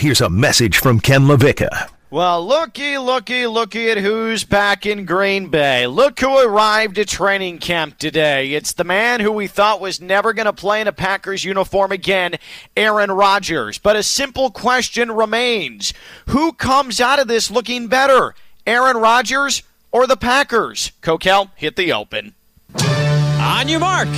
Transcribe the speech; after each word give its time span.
Here's 0.00 0.22
a 0.22 0.30
message 0.30 0.78
from 0.78 0.98
Ken 0.98 1.24
LaVicka. 1.26 1.90
Well, 2.10 2.48
looky, 2.48 2.96
looky, 2.96 3.46
looky 3.46 3.90
at 3.90 3.98
who's 3.98 4.44
back 4.44 4.86
in 4.86 5.04
Green 5.04 5.48
Bay. 5.48 5.86
Look 5.86 6.20
who 6.20 6.38
arrived 6.42 6.98
at 6.98 7.08
training 7.08 7.58
camp 7.58 7.98
today. 7.98 8.54
It's 8.54 8.72
the 8.72 8.82
man 8.82 9.20
who 9.20 9.30
we 9.30 9.46
thought 9.46 9.78
was 9.78 10.00
never 10.00 10.32
going 10.32 10.46
to 10.46 10.54
play 10.54 10.80
in 10.80 10.88
a 10.88 10.92
Packers 10.92 11.44
uniform 11.44 11.92
again, 11.92 12.36
Aaron 12.78 13.10
Rodgers. 13.10 13.76
But 13.76 13.94
a 13.94 14.02
simple 14.02 14.50
question 14.50 15.12
remains 15.12 15.92
Who 16.28 16.54
comes 16.54 16.98
out 16.98 17.18
of 17.18 17.28
this 17.28 17.50
looking 17.50 17.88
better, 17.88 18.34
Aaron 18.66 18.96
Rodgers 18.96 19.62
or 19.92 20.06
the 20.06 20.16
Packers? 20.16 20.92
Kokell, 21.02 21.50
hit 21.56 21.76
the 21.76 21.92
open. 21.92 22.32
On 22.74 23.68
your 23.68 23.80
mark. 23.80 24.08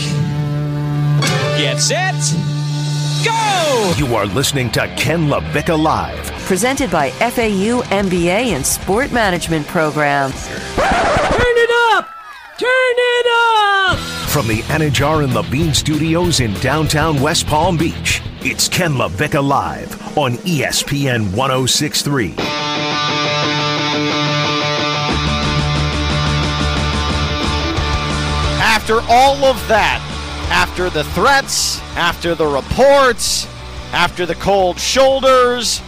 Get 1.59 1.81
set. 1.81 2.15
Go! 3.25 3.95
You 3.97 4.15
are 4.17 4.27
listening 4.27 4.71
to 4.73 4.89
Ken 4.97 5.29
LaVicka 5.29 5.81
Live. 5.81 6.33
Presented 6.47 6.91
by 6.91 7.11
FAU 7.11 7.83
MBA 7.83 8.53
and 8.55 8.67
Sport 8.67 9.13
Management 9.13 9.67
Program. 9.67 10.33
Turn 10.33 11.57
it 11.57 11.71
up! 11.95 12.09
Turn 12.59 12.69
it 12.69 13.27
up! 13.29 13.99
From 14.29 14.49
the 14.49 14.63
Anidjar 14.63 15.23
and 15.23 15.35
Levine 15.35 15.73
studios 15.75 16.41
in 16.41 16.53
downtown 16.55 17.21
West 17.21 17.47
Palm 17.47 17.77
Beach, 17.77 18.23
it's 18.41 18.69
Ken 18.69 18.93
LaVicka 18.95 19.47
Live 19.47 20.19
on 20.19 20.33
ESPN 20.39 21.33
1063. 21.37 22.35
After 28.65 29.01
all 29.09 29.45
of 29.45 29.69
that, 29.69 30.12
after 30.53 30.91
the 30.91 31.03
threats, 31.03 31.81
after 31.97 32.35
the 32.35 32.47
reports, 32.47 33.49
after 33.95 34.27
the 34.27 34.35
cold 34.35 34.79
shoulders, 34.79 35.81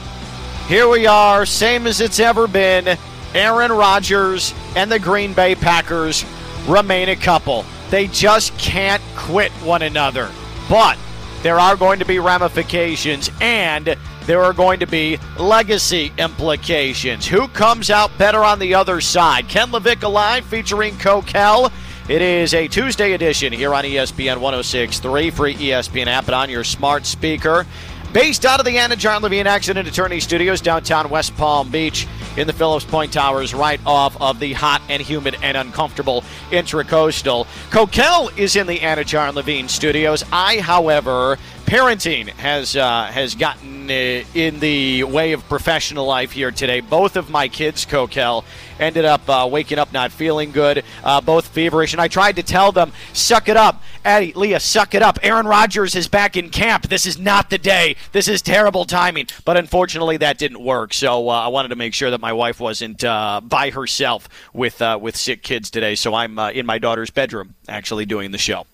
here 0.68 0.88
we 0.88 1.06
are, 1.06 1.44
same 1.44 1.86
as 1.86 2.00
it's 2.00 2.18
ever 2.18 2.48
been. 2.48 2.96
Aaron 3.34 3.70
Rodgers 3.70 4.54
and 4.74 4.90
the 4.90 4.98
Green 4.98 5.34
Bay 5.34 5.54
Packers 5.54 6.24
remain 6.66 7.10
a 7.10 7.16
couple. 7.16 7.66
They 7.90 8.06
just 8.06 8.56
can't 8.56 9.02
quit 9.16 9.52
one 9.52 9.82
another. 9.82 10.30
But 10.70 10.96
there 11.42 11.60
are 11.60 11.76
going 11.76 11.98
to 11.98 12.06
be 12.06 12.18
ramifications 12.18 13.30
and 13.42 13.98
there 14.24 14.42
are 14.42 14.54
going 14.54 14.80
to 14.80 14.86
be 14.86 15.18
legacy 15.38 16.10
implications. 16.16 17.26
Who 17.26 17.48
comes 17.48 17.90
out 17.90 18.16
better 18.16 18.42
on 18.42 18.58
the 18.58 18.74
other 18.74 19.02
side? 19.02 19.46
Ken 19.50 19.68
LaVicka 19.68 20.10
Live 20.10 20.46
featuring 20.46 20.94
Kokell. 20.94 21.70
It 22.06 22.20
is 22.20 22.52
a 22.52 22.68
Tuesday 22.68 23.14
edition 23.14 23.50
here 23.50 23.72
on 23.72 23.82
ESPN 23.82 24.36
1063, 24.36 25.30
free 25.30 25.54
ESPN 25.54 26.06
app 26.06 26.26
and 26.26 26.34
on 26.34 26.50
your 26.50 26.62
smart 26.62 27.06
speaker. 27.06 27.64
Based 28.12 28.44
out 28.44 28.60
of 28.60 28.66
the 28.66 28.76
Anidjar 28.76 29.22
Levine 29.22 29.46
Accident 29.46 29.88
Attorney 29.88 30.20
Studios, 30.20 30.60
downtown 30.60 31.08
West 31.08 31.34
Palm 31.38 31.70
Beach, 31.70 32.06
in 32.36 32.46
the 32.46 32.52
Phillips 32.52 32.84
Point 32.84 33.10
Towers, 33.10 33.54
right 33.54 33.80
off 33.86 34.20
of 34.20 34.38
the 34.38 34.52
hot 34.52 34.82
and 34.90 35.00
humid 35.00 35.38
and 35.42 35.56
uncomfortable 35.56 36.22
intracoastal. 36.50 37.46
Kokell 37.70 38.36
is 38.36 38.54
in 38.54 38.66
the 38.66 38.80
Anidjar 38.80 39.32
Levine 39.32 39.66
Studios. 39.66 40.24
I, 40.30 40.58
however, 40.58 41.38
parenting 41.74 42.28
has 42.28 42.76
uh, 42.76 43.06
has 43.06 43.34
gotten 43.34 43.90
uh, 43.90 44.22
in 44.32 44.60
the 44.60 45.02
way 45.02 45.32
of 45.32 45.42
professional 45.48 46.06
life 46.06 46.30
here 46.30 46.52
today. 46.52 46.78
Both 46.78 47.16
of 47.16 47.30
my 47.30 47.48
kids, 47.48 47.84
Kokell, 47.84 48.44
ended 48.78 49.04
up 49.04 49.28
uh, 49.28 49.48
waking 49.50 49.80
up 49.80 49.92
not 49.92 50.12
feeling 50.12 50.52
good, 50.52 50.84
uh, 51.02 51.20
both 51.20 51.48
feverish, 51.48 51.92
and 51.92 52.00
I 52.00 52.06
tried 52.06 52.36
to 52.36 52.44
tell 52.44 52.70
them, 52.70 52.92
"Suck 53.12 53.48
it 53.48 53.56
up, 53.56 53.82
Eddie, 54.04 54.32
Leah, 54.34 54.60
suck 54.60 54.94
it 54.94 55.02
up. 55.02 55.18
Aaron 55.24 55.48
Rodgers 55.48 55.96
is 55.96 56.06
back 56.06 56.36
in 56.36 56.50
camp. 56.50 56.86
This 56.86 57.06
is 57.06 57.18
not 57.18 57.50
the 57.50 57.58
day. 57.58 57.96
This 58.12 58.28
is 58.28 58.40
terrible 58.40 58.84
timing." 58.84 59.26
But 59.44 59.56
unfortunately, 59.56 60.16
that 60.18 60.38
didn't 60.38 60.62
work. 60.62 60.94
So 60.94 61.28
uh, 61.28 61.32
I 61.32 61.48
wanted 61.48 61.68
to 61.68 61.76
make 61.76 61.92
sure 61.92 62.12
that 62.12 62.20
my 62.20 62.32
wife 62.32 62.60
wasn't 62.60 63.02
uh, 63.02 63.40
by 63.42 63.70
herself 63.70 64.28
with 64.52 64.80
with 65.00 65.16
sick 65.16 65.42
kids 65.42 65.70
today. 65.70 65.96
So 65.96 66.14
I'm 66.14 66.38
in 66.38 66.66
my 66.66 66.78
daughter's 66.78 67.10
bedroom 67.10 67.56
actually 67.68 68.06
doing 68.06 68.30
the 68.30 68.38
show. 68.38 68.64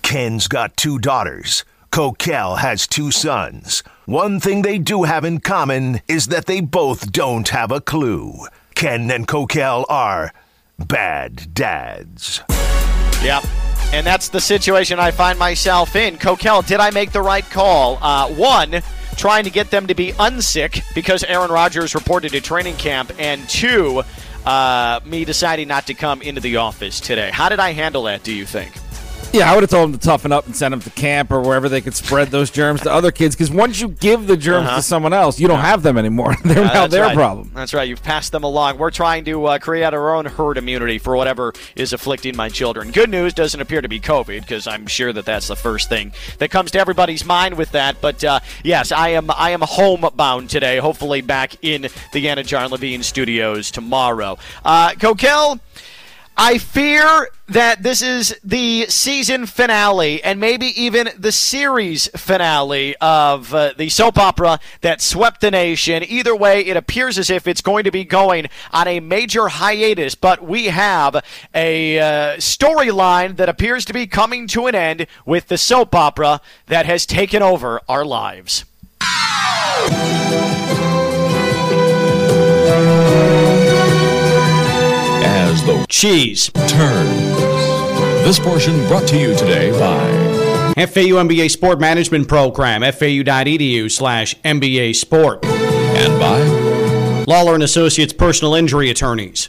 Ken's 0.00 0.48
got 0.48 0.74
two 0.78 0.98
daughters. 0.98 1.64
Kokell 1.92 2.56
has 2.56 2.86
two 2.86 3.10
sons. 3.10 3.82
One 4.06 4.40
thing 4.40 4.62
they 4.62 4.78
do 4.78 5.02
have 5.02 5.26
in 5.26 5.40
common 5.40 6.00
is 6.08 6.28
that 6.28 6.46
they 6.46 6.62
both 6.62 7.12
don't 7.12 7.46
have 7.50 7.70
a 7.70 7.82
clue. 7.82 8.46
Ken 8.74 9.10
and 9.10 9.28
Kokell 9.28 9.84
are 9.90 10.32
bad 10.78 11.52
dads. 11.52 12.40
Yep. 13.22 13.44
And 13.92 14.06
that's 14.06 14.30
the 14.30 14.40
situation 14.40 14.98
I 14.98 15.10
find 15.10 15.38
myself 15.38 15.94
in. 15.94 16.16
Kokell, 16.16 16.66
did 16.66 16.80
I 16.80 16.90
make 16.92 17.12
the 17.12 17.20
right 17.20 17.44
call? 17.50 17.98
Uh, 18.00 18.28
one, 18.30 18.80
trying 19.16 19.44
to 19.44 19.50
get 19.50 19.70
them 19.70 19.86
to 19.88 19.94
be 19.94 20.12
unsick 20.12 20.82
because 20.94 21.22
Aaron 21.24 21.50
Rodgers 21.50 21.94
reported 21.94 22.32
to 22.32 22.40
training 22.40 22.76
camp, 22.76 23.12
and 23.18 23.46
two, 23.50 24.02
uh, 24.46 25.00
me 25.04 25.26
deciding 25.26 25.68
not 25.68 25.86
to 25.88 25.94
come 25.94 26.22
into 26.22 26.40
the 26.40 26.56
office 26.56 27.00
today. 27.00 27.30
How 27.30 27.50
did 27.50 27.60
I 27.60 27.72
handle 27.72 28.04
that, 28.04 28.22
do 28.22 28.32
you 28.32 28.46
think? 28.46 28.72
Yeah, 29.32 29.50
I 29.50 29.54
would 29.54 29.62
have 29.62 29.70
told 29.70 29.90
them 29.92 29.98
to 29.98 30.04
toughen 30.06 30.30
up 30.30 30.44
and 30.44 30.54
send 30.54 30.72
them 30.72 30.80
to 30.80 30.90
camp 30.90 31.30
or 31.30 31.40
wherever 31.40 31.66
they 31.68 31.80
could 31.80 31.94
spread 31.94 32.28
those 32.28 32.50
germs 32.50 32.82
to 32.82 32.92
other 32.92 33.10
kids. 33.10 33.34
Because 33.34 33.50
once 33.50 33.80
you 33.80 33.88
give 33.88 34.26
the 34.26 34.36
germs 34.36 34.66
Uh-huh. 34.66 34.76
to 34.76 34.82
someone 34.82 35.14
else, 35.14 35.40
you 35.40 35.48
don't 35.48 35.60
have 35.60 35.82
them 35.82 35.96
anymore. 35.96 36.36
They're 36.44 36.64
Uh, 36.64 36.72
now 36.74 36.86
their 36.86 37.02
right. 37.04 37.14
problem. 37.16 37.50
That's 37.54 37.72
right. 37.72 37.88
You've 37.88 38.02
passed 38.02 38.30
them 38.32 38.44
along. 38.44 38.76
We're 38.76 38.90
trying 38.90 39.24
to 39.24 39.46
uh, 39.46 39.58
create 39.58 39.94
our 39.94 40.14
own 40.14 40.26
herd 40.26 40.58
immunity 40.58 40.98
for 40.98 41.16
whatever 41.16 41.54
is 41.76 41.94
afflicting 41.94 42.36
my 42.36 42.50
children. 42.50 42.90
Good 42.90 43.08
news 43.08 43.32
doesn't 43.32 43.58
appear 43.60 43.80
to 43.80 43.88
be 43.88 44.00
COVID 44.00 44.42
because 44.42 44.66
I'm 44.66 44.86
sure 44.86 45.14
that 45.14 45.24
that's 45.24 45.48
the 45.48 45.56
first 45.56 45.88
thing 45.88 46.12
that 46.38 46.50
comes 46.50 46.70
to 46.72 46.78
everybody's 46.78 47.24
mind 47.24 47.56
with 47.56 47.72
that. 47.72 48.02
But 48.02 48.22
uh, 48.22 48.40
yes, 48.62 48.92
I 48.92 49.08
am 49.10 49.30
I 49.30 49.50
am 49.50 49.62
homebound 49.62 50.50
today. 50.50 50.76
Hopefully 50.76 51.22
back 51.22 51.56
in 51.62 51.82
the 52.12 52.26
Anidjar 52.26 52.68
Levine 52.70 53.02
studios 53.02 53.70
tomorrow. 53.70 54.36
Uh, 54.62 54.90
Kokell. 54.90 55.58
I 56.36 56.58
fear 56.58 57.28
that 57.48 57.82
this 57.82 58.00
is 58.00 58.38
the 58.42 58.86
season 58.88 59.44
finale 59.44 60.22
and 60.22 60.40
maybe 60.40 60.66
even 60.80 61.10
the 61.18 61.32
series 61.32 62.08
finale 62.16 62.96
of 63.00 63.52
uh, 63.52 63.74
the 63.76 63.90
soap 63.90 64.16
opera 64.16 64.58
that 64.80 65.02
swept 65.02 65.42
the 65.42 65.50
nation. 65.50 66.02
Either 66.02 66.34
way, 66.34 66.60
it 66.60 66.76
appears 66.76 67.18
as 67.18 67.28
if 67.28 67.46
it's 67.46 67.60
going 67.60 67.84
to 67.84 67.90
be 67.90 68.04
going 68.04 68.46
on 68.72 68.88
a 68.88 69.00
major 69.00 69.48
hiatus, 69.48 70.14
but 70.14 70.42
we 70.42 70.66
have 70.66 71.22
a 71.54 71.98
uh, 71.98 72.36
storyline 72.38 73.36
that 73.36 73.50
appears 73.50 73.84
to 73.84 73.92
be 73.92 74.06
coming 74.06 74.46
to 74.48 74.66
an 74.66 74.74
end 74.74 75.06
with 75.26 75.48
the 75.48 75.58
soap 75.58 75.94
opera 75.94 76.40
that 76.66 76.86
has 76.86 77.04
taken 77.04 77.42
over 77.42 77.80
our 77.88 78.04
lives. 78.06 78.64
As 85.52 85.62
the 85.64 85.84
Cheese. 85.88 86.50
turns. 86.66 87.36
This 88.24 88.38
portion 88.38 88.74
brought 88.88 89.06
to 89.08 89.18
you 89.18 89.36
today 89.36 89.70
by 89.72 90.08
FAU 90.86 91.20
MBA 91.22 91.50
Sport 91.50 91.78
Management 91.78 92.26
Program, 92.26 92.80
fau.edu 92.80 93.90
slash 93.90 94.34
MBA 94.42 94.96
Sport. 94.96 95.44
and 95.44 96.18
by 96.18 97.24
Lawler 97.30 97.54
and 97.54 97.62
Associates 97.62 98.14
personal 98.14 98.54
injury 98.54 98.88
attorneys. 98.88 99.48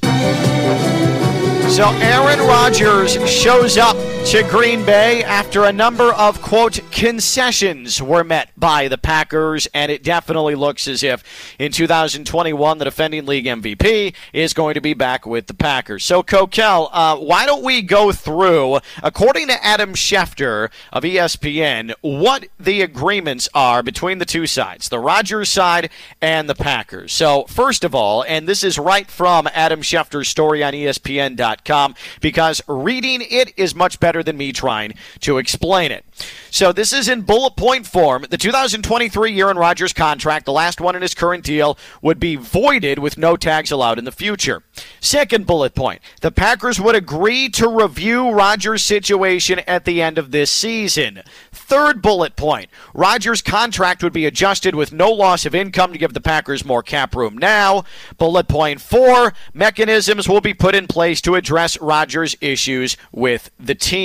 So 1.74 1.90
Aaron 2.02 2.40
Rodgers 2.40 3.14
shows 3.30 3.78
up 3.78 3.96
to 4.26 4.42
Green 4.44 4.86
Bay 4.86 5.22
after 5.24 5.66
a 5.66 5.74
number 5.74 6.14
of 6.14 6.42
quote 6.42 6.80
concessions 6.92 8.02
were 8.02 8.24
met 8.24 8.50
by 8.56 8.88
the 8.88 8.98
Packers, 8.98 9.68
and 9.74 9.92
it 9.92 10.02
definitely 10.02 10.56
looks 10.56 10.88
as 10.88 11.04
if 11.04 11.24
in 11.60 11.72
2021 11.74 12.78
the 12.78 12.86
defending 12.86 13.26
league 13.26 13.46
MVP 13.46 14.16
is 14.32 14.54
going 14.54 14.76
to 14.76 14.82
be 14.82 14.94
back 14.94 15.26
with 15.26 15.48
the 15.48 15.54
Packers. 15.54 16.06
So 16.06 16.24
Kokell, 16.24 16.90
uh, 16.94 17.18
why 17.18 17.46
don't 17.46 17.64
we 17.64 17.82
go 17.82 18.12
through, 18.14 18.80
according 19.04 19.48
to 19.48 19.64
Adam 19.64 19.94
Schefter 19.94 20.72
of 20.94 21.04
ESPN, 21.04 21.94
what 22.02 22.48
the 22.58 22.82
agreements 22.82 23.50
are 23.54 23.84
between 23.84 24.20
the 24.20 24.26
two 24.26 24.48
sides, 24.48 24.90
the 24.90 25.00
Rodgers 25.00 25.50
side 25.50 25.90
and 26.22 26.50
the 26.50 26.56
Packers. 26.56 27.12
So 27.12 27.44
first 27.50 27.84
of 27.84 27.94
all, 27.94 28.24
and 28.24 28.48
this 28.48 28.64
is 28.64 28.80
right 28.80 29.12
from 29.12 29.50
Adam 29.54 29.82
Schefter's 29.82 30.30
story 30.30 30.64
on 30.64 30.74
ESPN.com 30.74 31.96
because 32.22 32.62
reading 32.68 33.22
it 33.22 33.54
is 33.58 33.76
much 33.76 34.00
better 34.00 34.13
than 34.22 34.38
me 34.38 34.52
trying 34.52 34.96
to 35.22 35.38
explain 35.38 35.92
it. 35.92 36.06
So 36.52 36.72
this 36.72 36.92
is 36.94 37.08
in 37.08 37.22
bullet 37.22 37.56
point 37.56 37.88
form. 37.88 38.26
The 38.30 38.38
2023 38.38 39.32
year 39.32 39.44
Aaron 39.54 39.58
Rodgers 39.58 39.94
contract, 39.94 40.46
the 40.46 40.52
last 40.52 40.82
one 40.82 40.96
in 40.96 41.02
his 41.02 41.14
current 41.14 41.44
deal, 41.44 41.78
would 42.02 42.20
be 42.20 42.36
voided 42.36 42.98
with 42.98 43.18
no 43.18 43.36
tags 43.36 43.72
allowed 43.72 44.00
in 44.00 44.06
the 44.06 44.12
future. 44.12 44.64
Second 45.00 45.46
bullet 45.46 45.76
point: 45.76 46.02
the 46.22 46.32
Packers 46.32 46.80
would 46.80 46.96
agree 46.96 47.50
to 47.50 47.68
review 47.68 48.32
Rodgers' 48.32 48.82
situation 48.82 49.60
at 49.68 49.86
the 49.86 50.02
end 50.02 50.18
of 50.18 50.32
this 50.32 50.50
season. 50.50 51.22
Third 51.52 52.02
bullet 52.02 52.36
point: 52.36 52.70
Rodgers' 52.94 53.42
contract 53.42 54.02
would 54.02 54.14
be 54.14 54.26
adjusted 54.26 54.76
with 54.76 54.92
no 54.94 55.12
loss 55.12 55.46
of 55.46 55.54
income 55.54 55.92
to 55.92 56.00
give 56.00 56.14
the 56.14 56.22
Packers 56.22 56.66
more 56.66 56.82
cap 56.82 57.16
room 57.16 57.38
now. 57.38 57.84
Bullet 58.18 58.48
point 58.48 58.82
four: 58.82 59.34
mechanisms 59.54 60.28
will 60.28 60.42
be 60.42 60.54
put 60.54 60.74
in 60.74 60.88
place 60.88 61.22
to 61.22 61.36
address 61.36 61.80
Rodgers' 61.80 62.36
issues 62.42 62.98
with 63.12 63.52
the 63.60 63.76
team. 63.76 64.03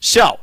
So. 0.00 0.40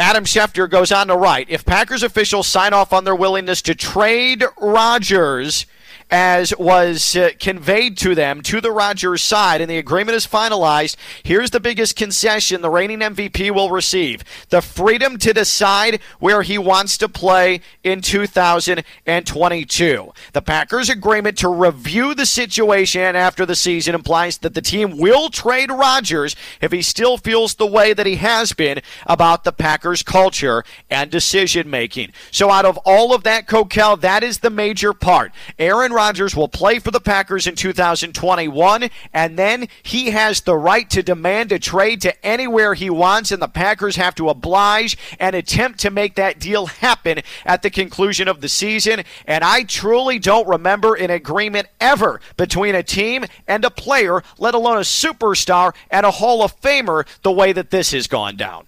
Adam 0.00 0.24
Schefter 0.24 0.70
goes 0.70 0.92
on 0.92 1.08
to 1.08 1.16
write 1.16 1.50
If 1.50 1.64
Packers 1.64 2.04
officials 2.04 2.46
sign 2.46 2.72
off 2.72 2.92
on 2.92 3.02
their 3.02 3.16
willingness 3.16 3.60
to 3.62 3.74
trade 3.74 4.44
Rodgers, 4.56 5.66
as 6.10 6.54
was 6.58 7.16
uh, 7.16 7.30
conveyed 7.38 7.96
to 7.98 8.14
them 8.14 8.40
to 8.42 8.60
the 8.60 8.70
Rodgers 8.70 9.22
side, 9.22 9.60
and 9.60 9.68
the 9.70 9.78
agreement 9.78 10.16
is 10.16 10.26
finalized. 10.26 10.96
Here's 11.22 11.50
the 11.50 11.60
biggest 11.60 11.96
concession 11.96 12.62
the 12.62 12.70
reigning 12.70 13.00
MVP 13.00 13.50
will 13.50 13.70
receive 13.70 14.24
the 14.48 14.62
freedom 14.62 15.18
to 15.18 15.34
decide 15.34 16.00
where 16.18 16.42
he 16.42 16.58
wants 16.58 16.96
to 16.98 17.08
play 17.08 17.60
in 17.84 18.00
2022. 18.00 20.12
The 20.32 20.42
Packers' 20.42 20.88
agreement 20.88 21.38
to 21.38 21.48
review 21.48 22.14
the 22.14 22.26
situation 22.26 23.16
after 23.16 23.44
the 23.44 23.56
season 23.56 23.94
implies 23.94 24.38
that 24.38 24.54
the 24.54 24.62
team 24.62 24.98
will 24.98 25.28
trade 25.28 25.70
Rodgers 25.70 26.34
if 26.60 26.72
he 26.72 26.82
still 26.82 27.18
feels 27.18 27.54
the 27.54 27.66
way 27.66 27.92
that 27.92 28.06
he 28.06 28.16
has 28.16 28.52
been 28.52 28.80
about 29.06 29.44
the 29.44 29.52
Packers' 29.52 30.02
culture 30.02 30.64
and 30.88 31.10
decision 31.10 31.68
making. 31.68 32.12
So, 32.30 32.50
out 32.50 32.64
of 32.64 32.78
all 32.78 33.14
of 33.14 33.24
that, 33.24 33.46
Kokell, 33.46 34.00
that 34.00 34.22
is 34.22 34.38
the 34.38 34.50
major 34.50 34.94
part. 34.94 35.32
Aaron 35.58 35.92
Rodgers 35.98 36.36
will 36.36 36.46
play 36.46 36.78
for 36.78 36.92
the 36.92 37.00
Packers 37.00 37.48
in 37.48 37.56
2021, 37.56 38.88
and 39.12 39.36
then 39.36 39.66
he 39.82 40.10
has 40.12 40.42
the 40.42 40.56
right 40.56 40.88
to 40.90 41.02
demand 41.02 41.50
a 41.50 41.58
trade 41.58 42.00
to 42.02 42.24
anywhere 42.24 42.74
he 42.74 42.88
wants, 42.88 43.32
and 43.32 43.42
the 43.42 43.48
Packers 43.48 43.96
have 43.96 44.14
to 44.14 44.28
oblige 44.28 44.96
and 45.18 45.34
attempt 45.34 45.80
to 45.80 45.90
make 45.90 46.14
that 46.14 46.38
deal 46.38 46.66
happen 46.66 47.18
at 47.44 47.62
the 47.62 47.70
conclusion 47.70 48.28
of 48.28 48.40
the 48.40 48.48
season. 48.48 49.02
And 49.26 49.42
I 49.42 49.64
truly 49.64 50.20
don't 50.20 50.46
remember 50.46 50.94
an 50.94 51.10
agreement 51.10 51.66
ever 51.80 52.20
between 52.36 52.76
a 52.76 52.84
team 52.84 53.24
and 53.48 53.64
a 53.64 53.70
player, 53.70 54.22
let 54.38 54.54
alone 54.54 54.76
a 54.76 54.82
superstar 54.82 55.74
and 55.90 56.06
a 56.06 56.12
Hall 56.12 56.44
of 56.44 56.60
Famer, 56.60 57.08
the 57.22 57.32
way 57.32 57.52
that 57.52 57.72
this 57.72 57.90
has 57.90 58.06
gone 58.06 58.36
down. 58.36 58.66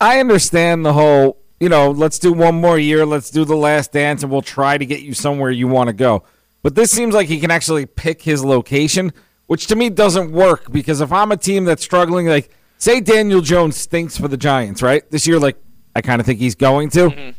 I 0.00 0.18
understand 0.18 0.84
the 0.84 0.94
whole, 0.94 1.36
you 1.60 1.68
know, 1.68 1.92
let's 1.92 2.18
do 2.18 2.32
one 2.32 2.56
more 2.56 2.76
year, 2.76 3.06
let's 3.06 3.30
do 3.30 3.44
the 3.44 3.54
last 3.54 3.92
dance, 3.92 4.24
and 4.24 4.32
we'll 4.32 4.42
try 4.42 4.76
to 4.78 4.84
get 4.84 5.02
you 5.02 5.14
somewhere 5.14 5.52
you 5.52 5.68
want 5.68 5.86
to 5.86 5.92
go. 5.92 6.24
But 6.62 6.76
this 6.76 6.90
seems 6.90 7.14
like 7.14 7.28
he 7.28 7.40
can 7.40 7.50
actually 7.50 7.86
pick 7.86 8.22
his 8.22 8.44
location, 8.44 9.12
which 9.46 9.66
to 9.66 9.76
me 9.76 9.90
doesn't 9.90 10.30
work 10.30 10.70
because 10.70 11.00
if 11.00 11.12
I'm 11.12 11.32
a 11.32 11.36
team 11.36 11.64
that's 11.64 11.82
struggling, 11.82 12.26
like 12.26 12.50
say 12.78 13.00
Daniel 13.00 13.40
Jones 13.40 13.76
stinks 13.76 14.16
for 14.16 14.28
the 14.28 14.36
Giants, 14.36 14.80
right? 14.80 15.08
This 15.10 15.26
year, 15.26 15.38
like 15.38 15.56
I 15.94 16.02
kind 16.02 16.20
of 16.20 16.26
think 16.26 16.38
he's 16.38 16.54
going 16.54 16.90
to, 16.90 17.10
mm-hmm. 17.10 17.30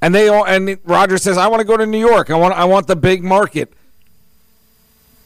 and 0.00 0.14
they 0.14 0.28
all 0.28 0.44
and 0.44 0.78
Rodgers 0.84 1.22
says, 1.22 1.38
"I 1.38 1.46
want 1.46 1.60
to 1.60 1.66
go 1.66 1.76
to 1.76 1.86
New 1.86 1.98
York. 1.98 2.30
I 2.30 2.36
want 2.36 2.54
I 2.54 2.64
want 2.64 2.88
the 2.88 2.96
big 2.96 3.22
market." 3.22 3.72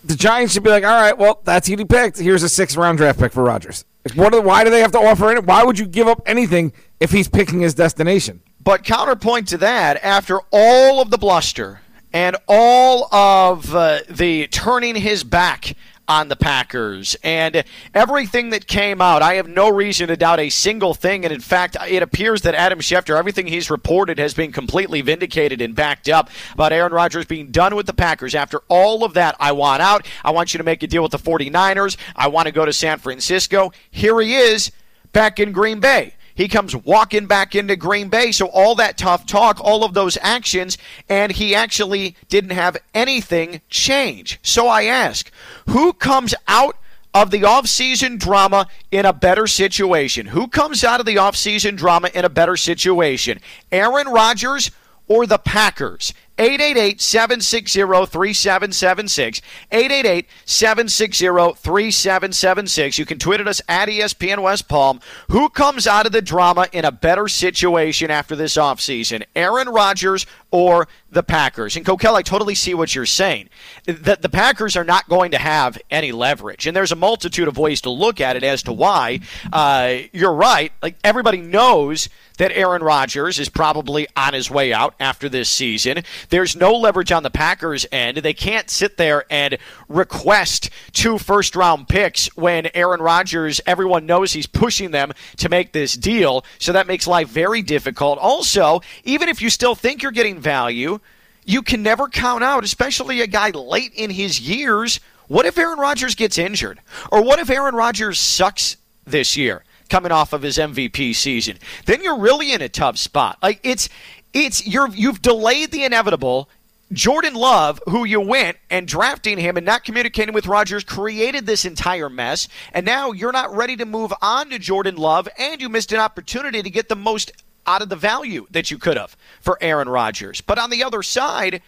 The 0.05 0.15
Giants 0.15 0.53
should 0.53 0.63
be 0.63 0.71
like, 0.71 0.85
"All 0.85 1.01
right, 1.01 1.17
well, 1.17 1.41
that's 1.45 1.67
who 1.67 1.77
he 1.77 1.85
picked. 1.85 2.19
Here's 2.19 2.43
a 2.43 2.49
six 2.49 2.77
round 2.77 2.99
draft 2.99 3.19
pick 3.19 3.33
for 3.33 3.43
Rodgers." 3.43 3.85
Like, 4.05 4.17
what? 4.17 4.35
Are, 4.35 4.41
why 4.43 4.65
do 4.65 4.71
they 4.71 4.81
have 4.81 4.93
to 4.93 5.01
offer 5.01 5.33
it? 5.33 5.45
Why 5.45 5.65
would 5.65 5.79
you 5.79 5.87
give 5.87 6.09
up 6.09 6.23
anything 6.27 6.73
if 7.01 7.11
he's 7.11 7.27
picking 7.27 7.61
his 7.61 7.75
destination? 7.75 8.43
But 8.63 8.85
counterpoint 8.85 9.49
to 9.49 9.59
that, 9.59 10.03
after 10.03 10.41
all 10.53 11.01
of 11.01 11.11
the 11.11 11.19
bluster 11.19 11.81
and 12.17 12.35
all 12.49 13.15
of 13.15 13.75
uh, 13.75 13.99
the 14.09 14.47
turning 14.47 14.95
his 14.95 15.23
back 15.23 15.77
on 16.09 16.29
the 16.29 16.37
Packers 16.37 17.15
and 17.23 17.63
everything 17.93 18.49
that 18.51 18.67
came 18.67 19.03
out. 19.03 19.21
I 19.21 19.35
have 19.35 19.49
no 19.49 19.69
reason 19.69 20.09
to 20.09 20.17
doubt 20.17 20.41
a 20.41 20.49
single 20.49 20.95
thing. 20.95 21.27
And 21.27 21.35
in 21.35 21.41
fact, 21.41 21.77
it 21.87 22.03
appears 22.03 22.41
that 22.43 22.55
Adam 22.55 22.79
Schefter, 22.79 23.19
everything 23.19 23.47
he's 23.47 23.71
reported 23.71 24.19
has 24.19 24.33
been 24.33 24.51
completely 24.51 25.03
vindicated 25.03 25.61
and 25.61 25.75
backed 25.75 26.09
up 26.09 26.31
about 26.55 26.73
Aaron 26.73 26.95
Rodgers 26.95 27.27
being 27.27 27.51
done 27.51 27.77
with 27.77 27.85
the 27.85 27.93
Packers. 27.93 28.35
After 28.35 28.63
all 28.69 29.05
of 29.05 29.13
that, 29.13 29.37
I 29.39 29.53
want 29.53 29.83
out. 29.83 30.07
I 30.25 30.31
want 30.31 30.55
you 30.55 30.59
to 30.59 30.65
make 30.65 30.83
a 30.83 30.87
deal 30.87 31.03
with 31.03 31.13
the 31.13 31.19
49ers. 31.19 31.99
I 32.15 32.29
want 32.29 32.47
to 32.47 32.53
go 32.53 32.65
to 32.65 32.73
San 32.73 32.97
Francisco. 32.97 33.73
Here 33.91 34.19
he 34.23 34.37
is 34.37 34.73
back 35.13 35.39
in 35.39 35.53
Green 35.53 35.81
Bay. 35.81 36.15
He 36.37 36.49
comes 36.49 36.77
walking 36.77 37.27
back 37.27 37.55
into 37.55 37.75
Green 37.75 38.09
Bay. 38.09 38.31
So 38.31 38.47
all 38.47 38.75
that 38.77 38.99
tough 38.99 39.27
talk, 39.27 39.59
all 39.61 39.83
of 39.83 39.95
those 39.95 40.19
actions, 40.21 40.79
and 41.09 41.33
he 41.33 41.55
actually 41.55 42.15
didn't 42.29 42.51
have 42.51 42.77
anything 42.95 43.63
change. 43.69 44.39
So 44.43 44.69
I 44.69 44.85
ask, 44.85 45.31
who 45.69 45.95
comes 45.95 46.35
out 46.47 46.77
of 47.15 47.31
the 47.31 47.41
offseason 47.41 48.19
drama 48.19 48.69
in 48.91 49.07
a 49.07 49.13
better 49.13 49.47
situation? 49.47 50.27
Who 50.27 50.47
comes 50.47 50.85
out 50.85 51.01
of 51.01 51.07
the 51.07 51.17
offseason 51.17 51.77
drama 51.77 52.11
in 52.13 52.27
a 52.27 52.29
better 52.29 52.57
situation? 52.57 53.41
Aaron 53.73 54.09
Rodgers 54.09 54.71
or 55.09 55.27
the 55.27 55.39
Packers? 55.39 56.13
888 56.39 57.01
760 57.01 57.81
3776. 57.81 59.41
888 59.73 60.27
760 60.45 61.27
3776. 61.27 62.99
You 62.99 63.07
can 63.07 63.19
tweet 63.19 63.41
at 63.41 63.49
us 63.49 63.63
at 63.69 63.89
ESPN 63.89 64.43
West 64.43 64.69
Palm. 64.69 65.01
Who 65.31 65.49
comes 65.49 65.87
out 65.87 66.07
of 66.07 66.13
the 66.13 66.23
drama 66.23 66.67
in 66.73 66.85
a 66.85 66.93
better 66.93 67.29
situation 67.29 68.11
after 68.11 68.37
this 68.37 68.57
offseason? 68.57 69.25
Aaron 69.35 69.69
Rodgers 69.69 70.27
or 70.51 70.89
the 71.11 71.23
Packers. 71.23 71.77
And 71.77 71.85
Kokell, 71.85 72.15
I 72.15 72.23
totally 72.23 72.55
see 72.55 72.75
what 72.75 72.95
you're 72.95 73.07
saying. 73.07 73.49
That 73.87 74.23
the 74.23 74.29
Packers 74.29 74.77
are 74.77 74.85
not 74.85 75.09
going 75.09 75.31
to 75.33 75.39
have 75.39 75.79
any 75.91 76.13
leverage, 76.13 76.67
and 76.67 76.77
there's 76.77 76.93
a 76.93 76.97
multitude 76.97 77.49
of 77.49 77.59
ways 77.59 77.81
to 77.83 77.91
look 77.91 78.21
at 78.21 78.37
it 78.37 78.45
as 78.45 78.63
to 78.65 78.73
why. 78.73 79.21
Uh, 79.53 79.97
you're 80.13 80.35
right. 80.35 80.73
Like 80.83 80.97
everybody 81.03 81.41
knows 81.41 82.09
that 82.39 82.53
Aaron 82.53 82.83
Rodgers 82.83 83.39
is 83.39 83.49
probably 83.49 84.07
on 84.17 84.35
his 84.35 84.51
way 84.51 84.73
out 84.73 84.95
after 85.01 85.29
this 85.29 85.49
season. 85.49 86.03
There's 86.29 86.57
no 86.57 86.75
leverage 86.75 87.13
on 87.13 87.23
the 87.23 87.31
Packers 87.31 87.87
end. 87.93 88.19
They 88.19 88.35
can't 88.35 88.71
sit 88.71 88.97
there 88.97 89.25
and 89.31 89.59
request 89.89 90.71
two 90.93 91.19
first 91.19 91.57
round 91.57 91.89
picks 91.89 92.27
when 92.37 92.69
Aaron 92.75 93.01
Rodgers, 93.01 93.61
everyone 93.67 94.07
knows 94.07 94.33
he's 94.33 94.47
pushing 94.47 94.91
them 94.91 95.13
to 95.39 95.49
make 95.49 95.73
this 95.73 95.95
deal. 95.95 96.45
So 96.59 96.73
that 96.73 96.87
makes 96.87 97.07
life 97.07 97.29
very 97.29 97.63
difficult. 97.63 98.19
Also, 98.19 98.81
even 99.05 99.29
if 99.29 99.41
you 99.43 99.51
still 99.51 99.75
think 99.75 100.03
you're 100.03 100.13
getting 100.13 100.41
value, 100.41 101.01
you 101.45 101.63
can 101.63 101.83
never 101.83 102.09
count 102.09 102.43
out, 102.43 102.65
especially 102.65 103.21
a 103.21 103.27
guy 103.27 103.51
late 103.51 103.93
in 103.95 104.11
his 104.11 104.41
years. 104.41 105.01
What 105.29 105.47
if 105.47 105.59
Aaron 105.59 105.79
Rodgers 105.79 106.15
gets 106.15 106.39
injured? 106.39 106.81
Or 107.11 107.23
what 107.23 107.39
if 107.39 107.51
Aaron 107.51 107.75
Rodgers 107.75 108.19
sucks 108.19 108.77
this 109.05 109.37
year? 109.37 109.63
coming 109.89 110.13
off 110.13 110.33
of 110.33 110.43
his 110.43 110.59
MVP 110.59 111.15
season, 111.15 111.59
then 111.87 112.03
you're 112.03 112.19
really 112.19 112.53
in 112.53 112.63
a 112.63 112.69
tough 112.69 112.99
spot. 112.99 113.39
Like 113.43 113.61
it's 113.63 113.89
it's 114.37 114.67
you're 114.67 114.89
you've 114.89 115.23
delayed 115.23 115.71
the 115.71 115.85
inevitable. 115.85 116.49
Jordan 116.93 117.35
Love, 117.35 117.81
who 117.87 118.05
you 118.05 118.21
went 118.21 118.59
and 118.71 118.87
drafting 118.87 119.39
him 119.39 119.57
and 119.57 119.67
not 119.67 119.83
communicating 119.83 120.33
with 120.33 120.47
Rodgers, 120.47 120.85
created 120.85 121.45
this 121.45 121.65
entire 121.65 122.09
mess. 122.09 122.47
And 122.73 122.87
now 122.87 123.11
you're 123.11 123.33
not 123.33 123.57
ready 123.57 123.77
to 123.77 123.85
move 123.85 124.13
on 124.23 124.51
to 124.51 124.59
Jordan 124.61 124.95
Love, 124.95 125.29
and 125.37 125.61
you 125.61 125.69
missed 125.69 125.91
an 125.93 125.99
opportunity 125.99 126.63
to 126.63 126.71
get 126.71 126.89
the 126.89 126.95
most 126.95 127.33
out 127.67 127.83
of 127.83 127.89
the 127.89 127.97
value 127.97 128.47
that 128.51 128.71
you 128.71 128.79
could 128.79 128.97
have 128.97 129.17
for 129.41 129.59
Aaron 129.61 129.89
Rodgers. 129.89 130.41
But 130.41 130.61
on 130.61 130.71
the 130.71 130.85
other 130.85 131.03
side, 131.03 131.61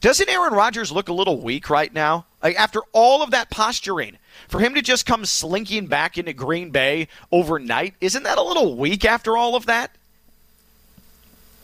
doesn't 0.00 0.28
Aaron 0.28 0.52
Rodgers 0.52 0.92
look 0.92 1.08
a 1.08 1.14
little 1.14 1.40
weak 1.40 1.70
right 1.70 1.92
now? 1.92 2.26
Like 2.42 2.56
after 2.56 2.80
all 2.92 3.22
of 3.22 3.30
that 3.30 3.48
posturing, 3.48 4.18
for 4.46 4.60
him 4.60 4.74
to 4.74 4.82
just 4.82 5.06
come 5.06 5.24
slinking 5.24 5.86
back 5.86 6.18
into 6.18 6.34
Green 6.34 6.70
Bay 6.70 7.08
overnight, 7.32 7.94
isn't 8.02 8.24
that 8.24 8.36
a 8.36 8.42
little 8.42 8.76
weak 8.76 9.06
after 9.06 9.38
all 9.38 9.56
of 9.56 9.64
that? 9.66 9.95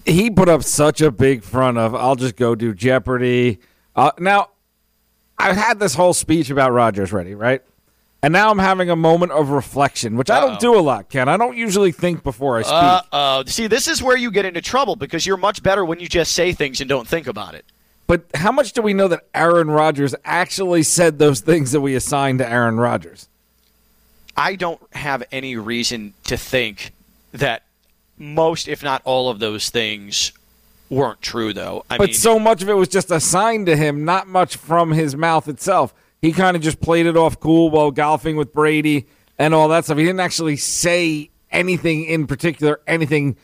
He 0.05 0.31
put 0.31 0.49
up 0.49 0.63
such 0.63 1.01
a 1.01 1.11
big 1.11 1.43
front 1.43 1.79
of 1.79 1.95
I'll 1.95 2.17
just 2.17 2.37
go 2.37 2.55
do 2.55 2.75
Jeopardy. 2.75 3.59
Uh, 3.95 4.11
now, 4.19 4.51
I've 5.39 5.57
had 5.57 5.79
this 5.79 5.95
whole 5.95 6.13
speech 6.13 6.51
about 6.51 6.73
Rodgers 6.73 7.13
ready, 7.13 7.35
right? 7.35 7.63
And 8.25 8.33
now 8.33 8.51
I'm 8.51 8.59
having 8.59 8.89
a 8.89 8.95
moment 8.97 9.33
of 9.33 9.51
reflection, 9.51 10.17
which 10.17 10.31
Uh-oh. 10.31 10.37
I 10.37 10.41
don't 10.41 10.61
do 10.61 10.79
a 10.79 10.81
lot, 10.81 11.09
Ken. 11.09 11.29
I 11.29 11.37
don't 11.37 11.57
usually 11.57 11.91
think 11.91 12.23
before 12.23 12.59
I 12.59 12.63
speak. 12.63 13.09
Uh, 13.13 13.45
See, 13.47 13.67
this 13.67 13.89
is 13.89 14.01
where 14.01 14.17
you 14.17 14.31
get 14.31 14.45
into 14.45 14.61
trouble 14.61 14.95
because 14.95 15.27
you're 15.27 15.37
much 15.37 15.63
better 15.63 15.85
when 15.85 15.99
you 15.99 16.09
just 16.09 16.33
say 16.33 16.53
things 16.53 16.81
and 16.81 16.89
don't 16.89 17.07
think 17.07 17.27
about 17.27 17.57
it. 17.57 17.65
But 18.07 18.25
how 18.35 18.53
much 18.53 18.73
do 18.75 18.83
we 18.83 18.95
know 18.95 19.09
that 19.09 19.27
Aaron 19.35 19.71
Rodgers 19.71 20.15
actually 20.25 20.85
said 20.85 21.19
those 21.19 21.41
things 21.41 21.73
that 21.73 21.81
we 21.81 21.95
assigned 21.97 22.39
to 22.39 22.49
Aaron 22.49 22.79
Rodgers? 22.79 23.29
I 24.37 24.55
don't 24.55 24.81
have 24.93 25.25
any 25.33 25.57
reason 25.57 26.15
to 26.25 26.37
think 26.37 26.93
that 27.33 27.65
most, 28.17 28.69
if 28.69 28.83
not 28.83 29.03
all 29.05 29.29
of 29.29 29.39
those 29.39 29.71
things 29.71 30.33
weren't 30.91 31.23
true, 31.23 31.53
though. 31.53 31.85
I 31.91 31.99
but 31.99 32.09
mean, 32.09 32.15
so 32.15 32.39
much 32.39 32.63
of 32.63 32.69
it 32.69 32.75
was 32.75 32.89
just 32.89 33.11
assigned 33.11 33.67
to 33.67 33.77
him, 33.77 34.05
not 34.05 34.29
much 34.29 34.57
from 34.57 34.93
his 34.93 35.17
mouth 35.17 35.49
itself 35.49 35.95
he 36.23 36.33
kind 36.33 36.57
of 36.57 36.63
just 36.63 36.81
played 36.81 37.07
it 37.07 37.17
off 37.17 37.41
cool 37.41 37.69
while 37.69 37.91
golfing 37.91 38.37
with 38.37 38.53
Brady 38.53 39.09
and 39.39 39.53
all 39.53 39.69
that 39.69 39.85
stuff. 39.85 39.99
He 39.99 40.05
didn't 40.05 40.21
actually 40.21 40.57
say 40.57 41.31
anything 41.51 42.05
in 42.05 42.29
particular, 42.29 42.81
anything 42.87 43.37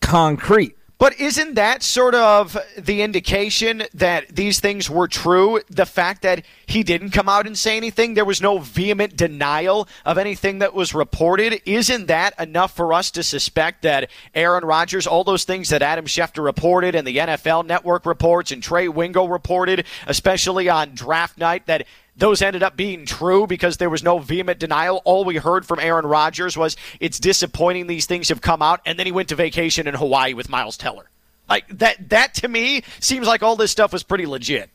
concrete. 0.00 0.76
But 1.00 1.18
isn't 1.18 1.54
that 1.54 1.82
sort 1.82 2.14
of 2.14 2.58
the 2.76 3.00
indication 3.00 3.84
that 3.94 4.28
these 4.28 4.60
things 4.60 4.90
were 4.90 5.08
true? 5.08 5.62
The 5.70 5.86
fact 5.86 6.20
that 6.22 6.44
he 6.66 6.82
didn't 6.82 7.12
come 7.12 7.26
out 7.26 7.46
and 7.46 7.56
say 7.56 7.78
anything, 7.78 8.12
there 8.12 8.26
was 8.26 8.42
no 8.42 8.58
vehement 8.58 9.16
denial 9.16 9.88
of 10.04 10.18
anything 10.18 10.58
that 10.58 10.74
was 10.74 10.94
reported. 10.94 11.62
Isn't 11.64 12.08
that 12.08 12.38
enough 12.38 12.76
for 12.76 12.92
us 12.92 13.10
to 13.12 13.22
suspect 13.22 13.80
that 13.80 14.10
Aaron 14.34 14.62
Rodgers, 14.62 15.06
all 15.06 15.24
those 15.24 15.44
things 15.44 15.70
that 15.70 15.80
Adam 15.80 16.04
Schefter 16.04 16.44
reported 16.44 16.94
and 16.94 17.06
the 17.06 17.16
NFL 17.16 17.64
Network 17.64 18.04
reports 18.04 18.52
and 18.52 18.62
Trey 18.62 18.86
Wingo 18.86 19.24
reported, 19.26 19.86
especially 20.06 20.68
on 20.68 20.94
draft 20.94 21.38
night, 21.38 21.64
that 21.64 21.86
those 22.20 22.42
ended 22.42 22.62
up 22.62 22.76
being 22.76 23.06
true 23.06 23.46
because 23.46 23.78
there 23.78 23.90
was 23.90 24.02
no 24.02 24.18
vehement 24.18 24.58
denial. 24.58 25.02
All 25.04 25.24
we 25.24 25.36
heard 25.36 25.66
from 25.66 25.80
Aaron 25.80 26.06
Rodgers 26.06 26.56
was 26.56 26.76
it's 27.00 27.18
disappointing 27.18 27.86
these 27.86 28.06
things 28.06 28.28
have 28.28 28.40
come 28.40 28.62
out, 28.62 28.80
and 28.86 28.98
then 28.98 29.06
he 29.06 29.12
went 29.12 29.28
to 29.30 29.34
vacation 29.34 29.88
in 29.88 29.94
Hawaii 29.94 30.34
with 30.34 30.48
Miles 30.48 30.76
Teller. 30.76 31.08
Like 31.48 31.66
that 31.78 32.10
that 32.10 32.34
to 32.34 32.48
me 32.48 32.82
seems 33.00 33.26
like 33.26 33.42
all 33.42 33.56
this 33.56 33.72
stuff 33.72 33.92
was 33.92 34.02
pretty 34.02 34.26
legit. 34.26 34.70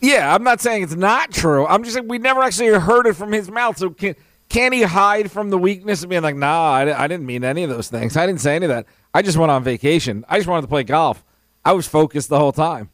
Yeah, 0.00 0.34
I'm 0.34 0.42
not 0.42 0.60
saying 0.60 0.82
it's 0.82 0.96
not 0.96 1.30
true. 1.30 1.64
I'm 1.66 1.84
just 1.84 1.94
saying 1.94 2.08
we 2.08 2.18
never 2.18 2.42
actually 2.42 2.68
heard 2.68 3.06
it 3.06 3.14
from 3.14 3.30
his 3.30 3.48
mouth. 3.48 3.78
So 3.78 3.90
can 3.90 4.16
can 4.48 4.72
he 4.72 4.82
hide 4.82 5.30
from 5.30 5.50
the 5.50 5.58
weakness 5.58 6.02
of 6.02 6.10
being 6.10 6.22
like, 6.22 6.36
nah, 6.36 6.72
I, 6.72 7.04
I 7.04 7.06
didn't 7.08 7.24
mean 7.24 7.44
any 7.44 7.62
of 7.62 7.70
those 7.70 7.88
things. 7.88 8.16
I 8.16 8.26
didn't 8.26 8.40
say 8.40 8.56
any 8.56 8.66
of 8.66 8.70
that. 8.70 8.86
I 9.14 9.22
just 9.22 9.38
went 9.38 9.50
on 9.52 9.62
vacation. 9.62 10.24
I 10.28 10.38
just 10.38 10.48
wanted 10.48 10.62
to 10.62 10.68
play 10.68 10.82
golf. 10.82 11.22
I 11.64 11.72
was 11.72 11.86
focused 11.86 12.28
the 12.28 12.38
whole 12.38 12.52
time. 12.52 12.90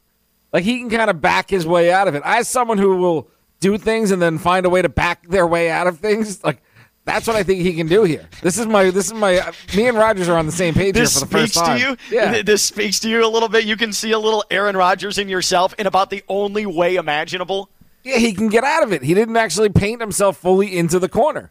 Like 0.52 0.64
he 0.64 0.78
can 0.78 0.90
kind 0.90 1.10
of 1.10 1.20
back 1.20 1.50
his 1.50 1.66
way 1.66 1.92
out 1.92 2.08
of 2.08 2.14
it. 2.14 2.22
As 2.24 2.48
someone 2.48 2.78
who 2.78 2.96
will 2.96 3.28
do 3.60 3.76
things 3.78 4.10
and 4.10 4.20
then 4.22 4.38
find 4.38 4.64
a 4.66 4.70
way 4.70 4.82
to 4.82 4.88
back 4.88 5.26
their 5.28 5.46
way 5.46 5.70
out 5.70 5.86
of 5.86 5.98
things, 5.98 6.42
like 6.44 6.62
that's 7.04 7.26
what 7.26 7.36
I 7.36 7.42
think 7.42 7.62
he 7.62 7.74
can 7.74 7.86
do 7.86 8.04
here. 8.04 8.28
This 8.42 8.58
is 8.58 8.66
my 8.66 8.90
this 8.90 9.06
is 9.06 9.14
my 9.14 9.38
uh, 9.38 9.52
me 9.74 9.88
and 9.88 9.96
Rodgers 9.96 10.28
are 10.28 10.36
on 10.36 10.46
the 10.46 10.52
same 10.52 10.74
page 10.74 10.94
this 10.94 11.14
here 11.14 11.20
for 11.20 11.26
the 11.26 11.38
first 11.38 11.54
speaks 11.54 11.66
time. 11.66 11.78
to 11.78 11.84
you. 11.84 11.96
Yeah. 12.10 12.42
This 12.42 12.62
speaks 12.62 13.00
to 13.00 13.08
you 13.08 13.24
a 13.24 13.28
little 13.28 13.48
bit. 13.48 13.64
You 13.64 13.76
can 13.76 13.92
see 13.92 14.12
a 14.12 14.18
little 14.18 14.44
Aaron 14.50 14.76
Rodgers 14.76 15.18
in 15.18 15.28
yourself 15.28 15.74
in 15.78 15.86
about 15.86 16.10
the 16.10 16.22
only 16.28 16.66
way 16.66 16.96
imaginable. 16.96 17.70
Yeah, 18.04 18.18
he 18.18 18.32
can 18.32 18.48
get 18.48 18.64
out 18.64 18.82
of 18.82 18.92
it. 18.92 19.02
He 19.02 19.14
didn't 19.14 19.36
actually 19.36 19.70
paint 19.70 20.00
himself 20.00 20.36
fully 20.36 20.76
into 20.76 20.98
the 20.98 21.08
corner. 21.08 21.50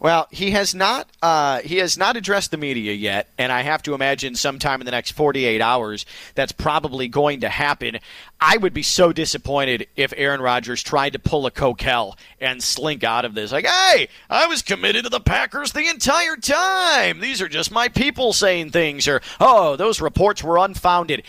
Well, 0.00 0.28
he 0.30 0.52
has 0.52 0.74
not. 0.74 1.10
Uh, 1.20 1.60
he 1.60 1.76
has 1.76 1.98
not 1.98 2.16
addressed 2.16 2.50
the 2.50 2.56
media 2.56 2.94
yet, 2.94 3.28
and 3.36 3.52
I 3.52 3.60
have 3.60 3.82
to 3.82 3.92
imagine 3.92 4.34
sometime 4.34 4.80
in 4.80 4.86
the 4.86 4.90
next 4.90 5.10
48 5.10 5.60
hours 5.60 6.06
that's 6.34 6.52
probably 6.52 7.06
going 7.06 7.40
to 7.40 7.50
happen. 7.50 7.98
I 8.40 8.56
would 8.56 8.72
be 8.72 8.82
so 8.82 9.12
disappointed 9.12 9.88
if 9.96 10.14
Aaron 10.16 10.40
Rodgers 10.40 10.82
tried 10.82 11.12
to 11.12 11.18
pull 11.18 11.44
a 11.44 11.50
Kokell 11.50 12.16
and 12.40 12.62
slink 12.62 13.04
out 13.04 13.26
of 13.26 13.34
this. 13.34 13.52
Like, 13.52 13.66
hey, 13.66 14.08
I 14.30 14.46
was 14.46 14.62
committed 14.62 15.04
to 15.04 15.10
the 15.10 15.20
Packers 15.20 15.72
the 15.72 15.86
entire 15.86 16.36
time. 16.36 17.20
These 17.20 17.42
are 17.42 17.48
just 17.48 17.70
my 17.70 17.88
people 17.88 18.32
saying 18.32 18.70
things, 18.70 19.06
or 19.06 19.20
oh, 19.38 19.76
those 19.76 20.00
reports 20.00 20.42
were 20.42 20.56
unfounded. 20.56 21.24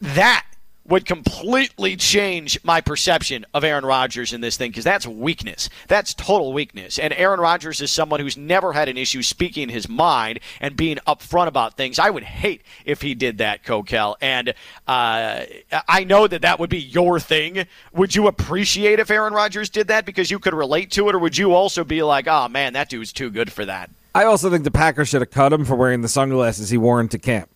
That 0.00 0.44
would 0.88 1.04
completely 1.04 1.96
change 1.96 2.58
my 2.64 2.80
perception 2.80 3.44
of 3.52 3.62
Aaron 3.62 3.84
Rodgers 3.84 4.32
in 4.32 4.40
this 4.40 4.56
thing 4.56 4.70
because 4.70 4.84
that's 4.84 5.06
weakness. 5.06 5.68
That's 5.86 6.14
total 6.14 6.52
weakness. 6.52 6.98
And 6.98 7.12
Aaron 7.12 7.40
Rodgers 7.40 7.80
is 7.80 7.90
someone 7.90 8.20
who's 8.20 8.36
never 8.38 8.72
had 8.72 8.88
an 8.88 8.96
issue 8.96 9.22
speaking 9.22 9.68
his 9.68 9.88
mind 9.88 10.40
and 10.60 10.76
being 10.76 10.98
upfront 11.06 11.46
about 11.46 11.76
things. 11.76 11.98
I 11.98 12.08
would 12.08 12.22
hate 12.22 12.62
if 12.86 13.02
he 13.02 13.14
did 13.14 13.38
that, 13.38 13.64
Kokell. 13.64 14.16
And 14.20 14.54
uh, 14.86 15.42
I 15.86 16.04
know 16.04 16.26
that 16.26 16.42
that 16.42 16.58
would 16.58 16.70
be 16.70 16.80
your 16.80 17.20
thing. 17.20 17.66
Would 17.92 18.16
you 18.16 18.26
appreciate 18.26 18.98
if 18.98 19.10
Aaron 19.10 19.34
Rodgers 19.34 19.68
did 19.68 19.88
that 19.88 20.06
because 20.06 20.30
you 20.30 20.38
could 20.38 20.54
relate 20.54 20.90
to 20.92 21.08
it, 21.08 21.14
or 21.14 21.18
would 21.18 21.36
you 21.36 21.52
also 21.52 21.84
be 21.84 22.02
like, 22.02 22.26
oh 22.26 22.48
man, 22.48 22.72
that 22.72 22.88
dude's 22.88 23.12
too 23.12 23.30
good 23.30 23.52
for 23.52 23.66
that? 23.66 23.90
I 24.14 24.24
also 24.24 24.50
think 24.50 24.64
the 24.64 24.70
Packers 24.70 25.08
should 25.08 25.20
have 25.20 25.30
cut 25.30 25.52
him 25.52 25.66
for 25.66 25.76
wearing 25.76 26.00
the 26.00 26.08
sunglasses 26.08 26.70
he 26.70 26.78
wore 26.78 27.00
into 27.00 27.18
camp. 27.18 27.50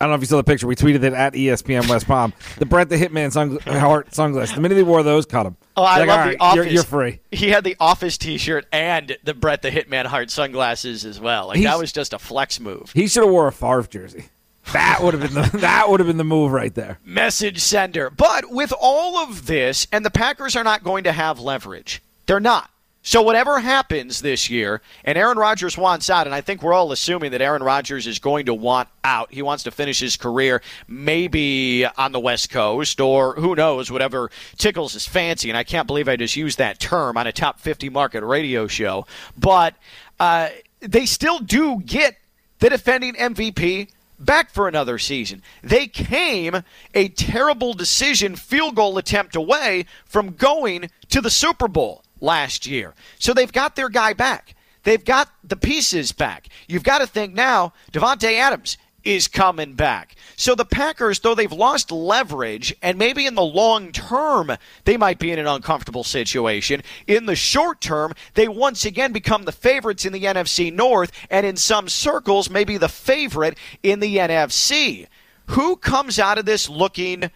I 0.00 0.04
don't 0.04 0.12
know 0.12 0.14
if 0.14 0.22
you 0.22 0.26
saw 0.28 0.38
the 0.38 0.44
picture. 0.44 0.66
We 0.66 0.76
tweeted 0.76 1.02
it 1.04 1.12
at 1.12 1.34
ESPN 1.34 1.86
West 1.88 2.06
Palm. 2.06 2.32
The 2.58 2.64
Bret 2.64 2.88
the 2.88 2.96
Hitman 2.96 3.30
Hart 3.78 4.14
sunglasses. 4.14 4.54
The 4.54 4.60
minute 4.62 4.76
he 4.78 4.82
wore 4.82 5.02
those, 5.02 5.26
caught 5.26 5.44
him. 5.44 5.56
Oh, 5.76 5.82
I 5.82 5.98
Like, 5.98 6.08
love 6.08 6.18
all 6.18 6.24
the 6.24 6.30
right, 6.30 6.36
office. 6.40 6.56
You're, 6.56 6.66
you're 6.74 6.82
free. 6.84 7.20
He 7.30 7.50
had 7.50 7.64
the 7.64 7.76
office 7.78 8.16
T-shirt 8.16 8.66
and 8.72 9.16
the 9.24 9.34
Bret 9.34 9.60
the 9.60 9.70
Hitman 9.70 10.06
Hart 10.06 10.30
sunglasses 10.30 11.04
as 11.04 11.20
well. 11.20 11.48
Like 11.48 11.58
He's- 11.58 11.70
that 11.70 11.78
was 11.78 11.92
just 11.92 12.12
a 12.14 12.18
flex 12.18 12.58
move. 12.58 12.90
He 12.94 13.08
should 13.08 13.24
have 13.24 13.30
wore 13.32 13.46
a 13.46 13.52
Favre 13.52 13.82
jersey. 13.82 14.24
That 14.72 15.00
would 15.02 15.14
have 15.14 15.22
been 15.22 15.34
the 15.42 15.50
that 15.58 15.88
would 15.90 16.00
have 16.00 16.06
been 16.06 16.16
the 16.18 16.24
move 16.24 16.52
right 16.52 16.74
there. 16.74 16.98
Message 17.04 17.58
sender. 17.60 18.08
But 18.08 18.50
with 18.50 18.72
all 18.80 19.18
of 19.18 19.46
this, 19.46 19.86
and 19.92 20.04
the 20.04 20.10
Packers 20.10 20.54
are 20.56 20.64
not 20.64 20.82
going 20.84 21.04
to 21.04 21.12
have 21.12 21.40
leverage. 21.40 22.02
They're 22.26 22.40
not. 22.40 22.70
So 23.02 23.22
whatever 23.22 23.60
happens 23.60 24.20
this 24.20 24.50
year, 24.50 24.82
and 25.04 25.16
Aaron 25.16 25.38
Rodgers 25.38 25.78
wants 25.78 26.10
out, 26.10 26.26
and 26.26 26.34
I 26.34 26.42
think 26.42 26.62
we're 26.62 26.74
all 26.74 26.92
assuming 26.92 27.30
that 27.30 27.40
Aaron 27.40 27.62
Rodgers 27.62 28.06
is 28.06 28.18
going 28.18 28.44
to 28.46 28.54
want 28.54 28.88
out. 29.02 29.32
He 29.32 29.40
wants 29.40 29.62
to 29.64 29.70
finish 29.70 30.00
his 30.00 30.18
career 30.18 30.60
maybe 30.86 31.86
on 31.86 32.12
the 32.12 32.20
West 32.20 32.50
Coast, 32.50 33.00
or 33.00 33.34
who 33.36 33.54
knows, 33.54 33.90
whatever 33.90 34.30
tickles 34.58 34.92
his 34.92 35.06
fancy. 35.06 35.48
And 35.48 35.56
I 35.56 35.64
can't 35.64 35.86
believe 35.86 36.08
I 36.08 36.16
just 36.16 36.36
used 36.36 36.58
that 36.58 36.78
term 36.78 37.16
on 37.16 37.26
a 37.26 37.32
top 37.32 37.58
50 37.58 37.88
market 37.88 38.22
radio 38.22 38.66
show. 38.66 39.06
But 39.34 39.76
uh, 40.18 40.50
they 40.80 41.06
still 41.06 41.38
do 41.38 41.80
get 41.80 42.16
the 42.58 42.68
defending 42.68 43.14
MVP 43.14 43.88
back 44.18 44.50
for 44.50 44.68
another 44.68 44.98
season. 44.98 45.42
They 45.62 45.86
came 45.86 46.62
a 46.94 47.08
terrible 47.08 47.72
decision 47.72 48.36
field 48.36 48.74
goal 48.74 48.98
attempt 48.98 49.34
away 49.36 49.86
from 50.04 50.34
going 50.34 50.90
to 51.08 51.22
the 51.22 51.30
Super 51.30 51.66
Bowl 51.66 52.04
last 52.20 52.66
year. 52.66 52.94
So 53.18 53.32
they've 53.32 53.52
got 53.52 53.76
their 53.76 53.88
guy 53.88 54.12
back. 54.12 54.54
They've 54.82 55.04
got 55.04 55.30
the 55.44 55.56
pieces 55.56 56.12
back. 56.12 56.48
You've 56.66 56.84
got 56.84 56.98
to 56.98 57.06
think 57.06 57.34
now, 57.34 57.72
Davante 57.92 58.38
Adams 58.38 58.78
is 59.04 59.28
coming 59.28 59.74
back. 59.74 60.14
So 60.36 60.54
the 60.54 60.64
Packers, 60.64 61.20
though 61.20 61.34
they've 61.34 61.50
lost 61.50 61.90
leverage, 61.90 62.74
and 62.82 62.98
maybe 62.98 63.26
in 63.26 63.34
the 63.34 63.42
long 63.42 63.92
term 63.92 64.52
they 64.84 64.96
might 64.96 65.18
be 65.18 65.30
in 65.30 65.38
an 65.38 65.46
uncomfortable 65.46 66.04
situation, 66.04 66.82
in 67.06 67.26
the 67.26 67.36
short 67.36 67.80
term 67.80 68.12
they 68.34 68.48
once 68.48 68.84
again 68.84 69.12
become 69.12 69.44
the 69.44 69.52
favorites 69.52 70.04
in 70.04 70.12
the 70.12 70.24
NFC 70.24 70.72
North, 70.72 71.12
and 71.30 71.46
in 71.46 71.56
some 71.56 71.88
circles 71.88 72.50
maybe 72.50 72.76
the 72.76 72.88
favorite 72.88 73.56
in 73.82 74.00
the 74.00 74.16
NFC. 74.16 75.06
Who 75.46 75.76
comes 75.76 76.18
out 76.18 76.38
of 76.38 76.44
this 76.44 76.68
looking 76.68 77.30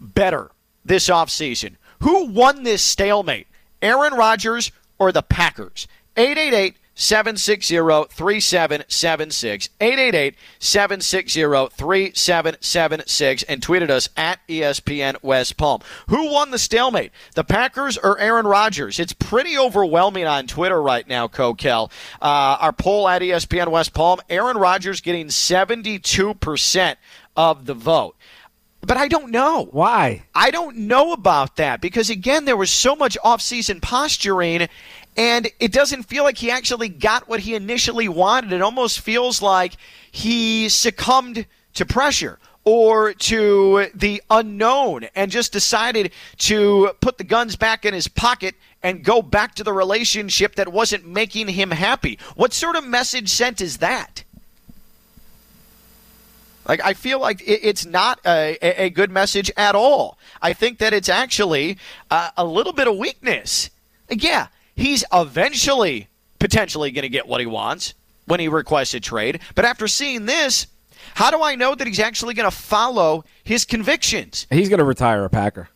better 0.00 0.50
this 0.84 1.08
offseason? 1.08 1.76
Who 2.00 2.26
won 2.26 2.62
this 2.62 2.82
stalemate? 2.82 3.48
Aaron 3.82 4.14
Rodgers 4.14 4.72
or 4.98 5.12
the 5.12 5.22
Packers? 5.22 5.86
888 6.16 6.76
760 6.96 7.76
3776. 7.76 9.68
888 9.80 10.34
760 10.58 11.40
3776. 11.76 13.42
And 13.42 13.60
tweeted 13.60 13.90
us 13.90 14.08
at 14.16 14.40
ESPN 14.48 15.22
West 15.22 15.58
Palm. 15.58 15.82
Who 16.08 16.32
won 16.32 16.50
the 16.50 16.58
stalemate? 16.58 17.12
The 17.34 17.44
Packers 17.44 17.98
or 17.98 18.18
Aaron 18.18 18.46
Rodgers? 18.46 18.98
It's 18.98 19.12
pretty 19.12 19.58
overwhelming 19.58 20.24
on 20.24 20.46
Twitter 20.46 20.80
right 20.80 21.06
now, 21.06 21.28
Kokell. 21.28 21.90
Uh, 22.20 22.56
our 22.60 22.72
poll 22.72 23.06
at 23.08 23.20
ESPN 23.20 23.68
West 23.68 23.92
Palm 23.92 24.20
Aaron 24.30 24.56
Rodgers 24.56 25.02
getting 25.02 25.26
72% 25.26 26.96
of 27.36 27.66
the 27.66 27.74
vote. 27.74 28.15
But 28.86 28.96
I 28.96 29.08
don't 29.08 29.32
know. 29.32 29.68
Why? 29.72 30.22
I 30.32 30.52
don't 30.52 30.76
know 30.76 31.12
about 31.12 31.56
that 31.56 31.80
because 31.80 32.08
again, 32.08 32.44
there 32.44 32.56
was 32.56 32.70
so 32.70 32.94
much 32.94 33.18
off-season 33.24 33.80
posturing, 33.80 34.68
and 35.16 35.50
it 35.58 35.72
doesn't 35.72 36.04
feel 36.04 36.22
like 36.22 36.38
he 36.38 36.52
actually 36.52 36.88
got 36.88 37.28
what 37.28 37.40
he 37.40 37.56
initially 37.56 38.08
wanted. 38.08 38.52
It 38.52 38.62
almost 38.62 39.00
feels 39.00 39.42
like 39.42 39.76
he 40.12 40.68
succumbed 40.68 41.46
to 41.74 41.84
pressure 41.84 42.38
or 42.64 43.12
to 43.14 43.88
the 43.94 44.22
unknown 44.30 45.08
and 45.16 45.30
just 45.32 45.52
decided 45.52 46.12
to 46.38 46.90
put 47.00 47.18
the 47.18 47.24
guns 47.24 47.56
back 47.56 47.84
in 47.84 47.92
his 47.92 48.06
pocket 48.06 48.54
and 48.82 49.02
go 49.02 49.20
back 49.20 49.56
to 49.56 49.64
the 49.64 49.72
relationship 49.72 50.54
that 50.54 50.72
wasn't 50.72 51.06
making 51.06 51.48
him 51.48 51.72
happy. 51.72 52.18
What 52.36 52.52
sort 52.52 52.76
of 52.76 52.86
message 52.86 53.30
sent 53.30 53.60
is 53.60 53.78
that? 53.78 54.22
Like 56.68 56.80
I 56.84 56.94
feel 56.94 57.20
like 57.20 57.40
it, 57.42 57.60
it's 57.62 57.86
not 57.86 58.20
a, 58.26 58.56
a, 58.62 58.84
a 58.84 58.90
good 58.90 59.10
message 59.10 59.50
at 59.56 59.74
all. 59.74 60.18
I 60.42 60.52
think 60.52 60.78
that 60.78 60.92
it's 60.92 61.08
actually 61.08 61.78
uh, 62.10 62.30
a 62.36 62.44
little 62.44 62.72
bit 62.72 62.88
of 62.88 62.96
weakness. 62.96 63.70
Like, 64.10 64.22
yeah, 64.22 64.48
he's 64.74 65.04
eventually 65.12 66.08
potentially 66.38 66.90
going 66.90 67.02
to 67.02 67.08
get 67.08 67.26
what 67.26 67.40
he 67.40 67.46
wants 67.46 67.94
when 68.26 68.40
he 68.40 68.48
requests 68.48 68.94
a 68.94 69.00
trade, 69.00 69.40
but 69.54 69.64
after 69.64 69.86
seeing 69.86 70.26
this, 70.26 70.66
how 71.14 71.30
do 71.30 71.42
I 71.42 71.54
know 71.54 71.74
that 71.74 71.86
he's 71.86 72.00
actually 72.00 72.34
going 72.34 72.50
to 72.50 72.56
follow 72.56 73.24
his 73.44 73.64
convictions? 73.64 74.46
He's 74.50 74.68
going 74.68 74.78
to 74.78 74.84
retire 74.84 75.24
a 75.24 75.30
Packer. 75.30 75.68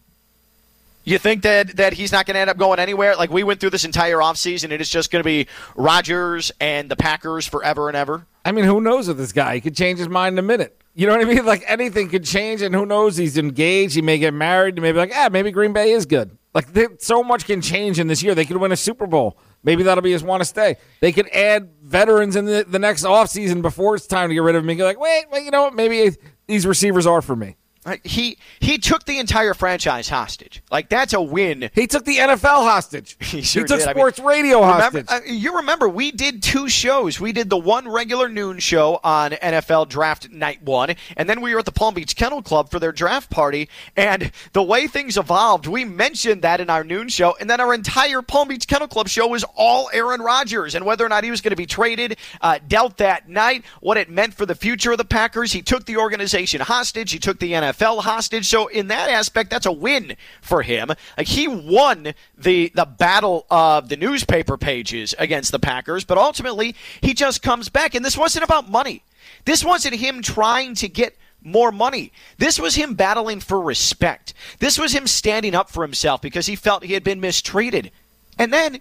You 1.04 1.18
think 1.18 1.42
that 1.42 1.76
that 1.76 1.94
he's 1.94 2.12
not 2.12 2.26
going 2.26 2.34
to 2.34 2.40
end 2.40 2.50
up 2.50 2.58
going 2.58 2.78
anywhere? 2.78 3.16
Like 3.16 3.30
we 3.30 3.42
went 3.42 3.58
through 3.58 3.70
this 3.70 3.84
entire 3.84 4.18
offseason 4.18 4.64
and 4.64 4.74
it's 4.74 4.90
just 4.90 5.10
going 5.10 5.20
to 5.20 5.26
be 5.26 5.46
Rodgers 5.74 6.52
and 6.60 6.90
the 6.90 6.96
Packers 6.96 7.46
forever 7.46 7.88
and 7.88 7.96
ever? 7.96 8.26
I 8.44 8.52
mean, 8.52 8.64
who 8.64 8.80
knows 8.80 9.08
with 9.08 9.16
this 9.16 9.32
guy? 9.32 9.54
He 9.54 9.60
could 9.60 9.76
change 9.76 9.98
his 9.98 10.08
mind 10.08 10.34
in 10.34 10.38
a 10.40 10.42
minute. 10.46 10.79
You 10.94 11.06
know 11.06 11.16
what 11.16 11.26
I 11.26 11.32
mean? 11.32 11.46
Like 11.46 11.64
anything 11.66 12.08
could 12.08 12.24
change, 12.24 12.62
and 12.62 12.74
who 12.74 12.84
knows? 12.84 13.16
He's 13.16 13.38
engaged. 13.38 13.94
He 13.94 14.02
may 14.02 14.18
get 14.18 14.34
married. 14.34 14.76
He 14.76 14.80
may 14.80 14.92
be 14.92 14.98
like, 14.98 15.12
ah, 15.14 15.28
maybe 15.30 15.50
Green 15.50 15.72
Bay 15.72 15.92
is 15.92 16.06
good. 16.06 16.36
Like 16.52 16.72
they, 16.72 16.88
so 16.98 17.22
much 17.22 17.46
can 17.46 17.60
change 17.60 18.00
in 18.00 18.08
this 18.08 18.22
year. 18.22 18.34
They 18.34 18.44
could 18.44 18.56
win 18.56 18.72
a 18.72 18.76
Super 18.76 19.06
Bowl. 19.06 19.38
Maybe 19.62 19.82
that'll 19.82 20.02
be 20.02 20.10
his 20.10 20.24
want 20.24 20.40
to 20.40 20.44
stay. 20.44 20.76
They 21.00 21.12
could 21.12 21.28
add 21.28 21.70
veterans 21.82 22.34
in 22.34 22.46
the, 22.46 22.64
the 22.66 22.78
next 22.78 23.04
offseason 23.04 23.62
before 23.62 23.94
it's 23.94 24.06
time 24.06 24.30
to 24.30 24.34
get 24.34 24.42
rid 24.42 24.56
of 24.56 24.64
him 24.64 24.68
and 24.70 24.78
be 24.78 24.82
like, 24.82 24.98
wait, 24.98 25.26
wait, 25.30 25.44
you 25.44 25.50
know 25.50 25.64
what? 25.64 25.74
Maybe 25.74 26.16
these 26.46 26.66
receivers 26.66 27.06
are 27.06 27.22
for 27.22 27.36
me. 27.36 27.56
Like, 27.86 28.04
He 28.06 28.36
he 28.60 28.76
took 28.76 29.04
the 29.06 29.18
entire 29.18 29.54
franchise 29.54 30.08
hostage. 30.08 30.62
Like 30.70 30.90
that's 30.90 31.14
a 31.14 31.20
win. 31.22 31.70
He 31.74 31.86
took 31.86 32.04
the 32.04 32.16
NFL 32.18 32.42
hostage. 32.64 33.16
He 33.30 33.42
sure 33.42 33.64
took 33.66 33.78
did. 33.78 33.88
I 33.88 33.92
mean, 33.94 34.00
sports 34.00 34.18
radio 34.18 34.60
Remember, 34.60 35.02
hostage. 35.02 35.06
uh, 35.08 35.20
you 35.24 35.56
remember 35.56 35.88
we 35.88 36.10
did 36.10 36.42
two 36.42 36.68
shows. 36.68 37.18
We 37.20 37.32
did 37.32 37.48
the 37.48 37.56
one 37.56 37.88
regular 37.88 38.28
noon 38.28 38.58
show 38.58 39.00
on 39.02 39.30
NFL 39.30 39.88
Draft 39.88 40.30
Night 40.30 40.62
One, 40.62 40.94
and 41.16 41.28
then 41.28 41.40
we 41.40 41.54
were 41.54 41.60
at 41.60 41.64
the 41.64 41.72
Palm 41.72 41.94
Beach 41.94 42.16
Kennel 42.16 42.42
Club 42.42 42.70
for 42.70 42.78
their 42.80 42.92
draft 42.92 43.30
party. 43.30 43.68
And 43.96 44.30
the 44.52 44.62
way 44.62 44.86
things 44.86 45.16
evolved, 45.16 45.66
we 45.66 45.84
mentioned 45.86 46.42
that 46.42 46.60
in 46.60 46.68
our 46.68 46.84
noon 46.84 47.08
show, 47.08 47.34
and 47.40 47.48
then 47.48 47.60
our 47.60 47.72
entire 47.72 48.20
Palm 48.20 48.48
Beach 48.48 48.66
Kennel 48.66 48.88
Club 48.88 49.08
show 49.08 49.26
was 49.28 49.44
all 49.56 49.88
Aaron 49.94 50.20
Rodgers 50.20 50.74
and 50.74 50.84
whether 50.84 51.06
or 51.06 51.08
not 51.08 51.24
he 51.24 51.30
was 51.30 51.40
going 51.40 51.50
to 51.52 51.56
be 51.56 51.66
traded, 51.66 52.18
uh, 52.42 52.58
dealt 52.68 52.98
that 52.98 53.28
night, 53.28 53.64
what 53.80 53.96
it 53.96 54.10
meant 54.10 54.34
for 54.34 54.44
the 54.44 54.54
future 54.54 54.92
of 54.92 54.98
the 54.98 55.04
Packers. 55.04 55.52
He 55.52 55.62
took 55.62 55.86
the 55.86 55.96
organization 55.96 56.60
hostage. 56.60 57.12
He 57.12 57.18
took 57.18 57.38
the 57.38 57.52
NFL 57.52 57.69
hostage. 57.78 58.46
So 58.46 58.68
in 58.68 58.88
that 58.88 59.10
aspect, 59.10 59.50
that's 59.50 59.66
a 59.66 59.72
win 59.72 60.16
for 60.40 60.62
him. 60.62 60.90
Like 61.16 61.26
he 61.26 61.48
won 61.48 62.14
the 62.36 62.70
the 62.74 62.84
battle 62.84 63.46
of 63.50 63.88
the 63.88 63.96
newspaper 63.96 64.56
pages 64.56 65.14
against 65.18 65.52
the 65.52 65.58
Packers, 65.58 66.04
but 66.04 66.18
ultimately 66.18 66.74
he 67.00 67.14
just 67.14 67.42
comes 67.42 67.68
back. 67.68 67.94
And 67.94 68.04
this 68.04 68.16
wasn't 68.16 68.44
about 68.44 68.68
money. 68.70 69.02
This 69.44 69.64
wasn't 69.64 69.94
him 69.94 70.22
trying 70.22 70.74
to 70.76 70.88
get 70.88 71.16
more 71.42 71.72
money. 71.72 72.12
This 72.38 72.58
was 72.58 72.74
him 72.74 72.94
battling 72.94 73.40
for 73.40 73.60
respect. 73.60 74.34
This 74.58 74.78
was 74.78 74.92
him 74.92 75.06
standing 75.06 75.54
up 75.54 75.70
for 75.70 75.82
himself 75.82 76.20
because 76.20 76.46
he 76.46 76.56
felt 76.56 76.84
he 76.84 76.94
had 76.94 77.04
been 77.04 77.20
mistreated. 77.20 77.90
And 78.38 78.52
then 78.52 78.80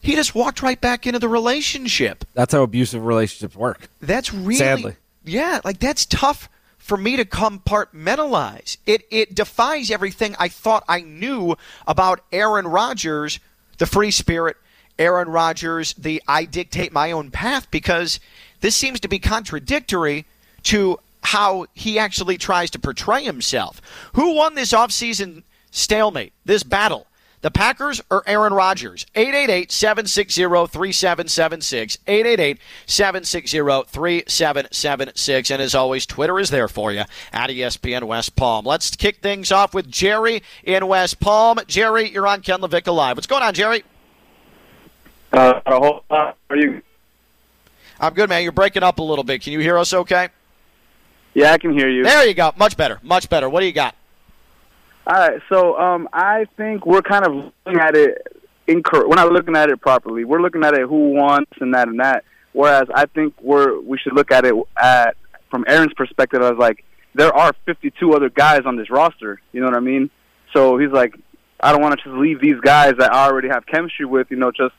he 0.00 0.14
just 0.14 0.34
walked 0.34 0.62
right 0.62 0.80
back 0.80 1.06
into 1.06 1.18
the 1.18 1.28
relationship. 1.28 2.24
That's 2.34 2.52
how 2.52 2.62
abusive 2.62 3.04
relationships 3.04 3.56
work. 3.56 3.88
That's 4.00 4.32
really 4.34 4.56
Sadly. 4.56 4.96
yeah, 5.24 5.60
like 5.64 5.78
that's 5.78 6.04
tough 6.06 6.48
for 6.84 6.98
me 6.98 7.16
to 7.16 7.24
compartmentalize. 7.24 8.76
It 8.84 9.06
it 9.10 9.34
defies 9.34 9.90
everything 9.90 10.36
I 10.38 10.48
thought 10.48 10.84
I 10.86 11.00
knew 11.00 11.56
about 11.86 12.20
Aaron 12.30 12.68
Rodgers, 12.68 13.40
the 13.78 13.86
free 13.86 14.10
spirit, 14.10 14.58
Aaron 14.98 15.30
Rodgers, 15.30 15.94
the 15.94 16.22
I 16.28 16.44
dictate 16.44 16.92
my 16.92 17.10
own 17.10 17.30
path 17.30 17.70
because 17.70 18.20
this 18.60 18.76
seems 18.76 19.00
to 19.00 19.08
be 19.08 19.18
contradictory 19.18 20.26
to 20.64 21.00
how 21.22 21.66
he 21.72 21.98
actually 21.98 22.36
tries 22.36 22.70
to 22.72 22.78
portray 22.78 23.24
himself. 23.24 23.80
Who 24.12 24.34
won 24.34 24.54
this 24.54 24.74
offseason 24.74 25.42
stalemate, 25.70 26.34
this 26.44 26.64
battle? 26.64 27.06
The 27.44 27.50
Packers 27.50 28.00
or 28.10 28.22
Aaron 28.26 28.54
Rodgers? 28.54 29.04
888 29.14 29.70
760 29.70 30.44
3776. 30.44 31.98
888 32.06 32.58
760 32.86 33.58
3776. 33.58 35.50
And 35.50 35.60
as 35.60 35.74
always, 35.74 36.06
Twitter 36.06 36.40
is 36.40 36.48
there 36.48 36.68
for 36.68 36.90
you 36.90 37.02
at 37.34 37.50
ESPN 37.50 38.04
West 38.04 38.34
Palm. 38.34 38.64
Let's 38.64 38.96
kick 38.96 39.18
things 39.18 39.52
off 39.52 39.74
with 39.74 39.90
Jerry 39.90 40.42
in 40.62 40.86
West 40.86 41.20
Palm. 41.20 41.58
Jerry, 41.66 42.08
you're 42.08 42.26
on 42.26 42.40
Ken 42.40 42.60
LaVicka 42.60 42.94
Live. 42.94 43.18
What's 43.18 43.26
going 43.26 43.42
on, 43.42 43.52
Jerry? 43.52 43.84
Uh, 45.30 45.60
a 45.66 45.78
whole 45.78 46.02
lot. 46.10 46.38
Are 46.48 46.56
you? 46.56 46.80
I'm 48.00 48.14
good, 48.14 48.30
man. 48.30 48.42
You're 48.42 48.52
breaking 48.52 48.82
up 48.82 49.00
a 49.00 49.02
little 49.02 49.22
bit. 49.22 49.42
Can 49.42 49.52
you 49.52 49.58
hear 49.58 49.76
us 49.76 49.92
okay? 49.92 50.30
Yeah, 51.34 51.52
I 51.52 51.58
can 51.58 51.74
hear 51.74 51.90
you. 51.90 52.04
There 52.04 52.26
you 52.26 52.32
go. 52.32 52.52
Much 52.56 52.78
better. 52.78 53.00
Much 53.02 53.28
better. 53.28 53.50
What 53.50 53.60
do 53.60 53.66
you 53.66 53.72
got? 53.72 53.94
All 55.06 55.14
right, 55.14 55.40
so 55.50 55.78
um, 55.78 56.08
I 56.14 56.46
think 56.56 56.86
we're 56.86 57.02
kind 57.02 57.26
of 57.26 57.34
looking 57.34 57.78
at 57.78 57.94
it 57.94 58.26
incorrect. 58.66 59.08
We're 59.08 59.16
not 59.16 59.30
looking 59.30 59.54
at 59.54 59.68
it 59.68 59.80
properly. 59.80 60.24
We're 60.24 60.40
looking 60.40 60.64
at 60.64 60.72
it 60.72 60.88
who 60.88 61.10
wants 61.12 61.52
and 61.60 61.74
that 61.74 61.88
and 61.88 62.00
that. 62.00 62.24
Whereas 62.52 62.88
I 62.94 63.06
think 63.06 63.34
we're 63.42 63.80
we 63.80 63.98
should 63.98 64.14
look 64.14 64.32
at 64.32 64.46
it 64.46 64.54
at 64.80 65.16
from 65.50 65.64
Aaron's 65.68 65.92
perspective 65.94 66.40
as 66.40 66.56
like 66.56 66.84
there 67.14 67.34
are 67.34 67.52
52 67.66 68.14
other 68.14 68.30
guys 68.30 68.62
on 68.64 68.76
this 68.76 68.90
roster. 68.90 69.40
You 69.52 69.60
know 69.60 69.66
what 69.66 69.76
I 69.76 69.80
mean? 69.80 70.08
So 70.54 70.78
he's 70.78 70.90
like, 70.90 71.14
I 71.60 71.72
don't 71.72 71.82
want 71.82 71.98
to 71.98 72.04
just 72.04 72.16
leave 72.16 72.40
these 72.40 72.60
guys 72.60 72.94
that 72.98 73.12
I 73.12 73.26
already 73.26 73.48
have 73.48 73.66
chemistry 73.66 74.06
with. 74.06 74.30
You 74.30 74.36
know, 74.36 74.52
just 74.52 74.74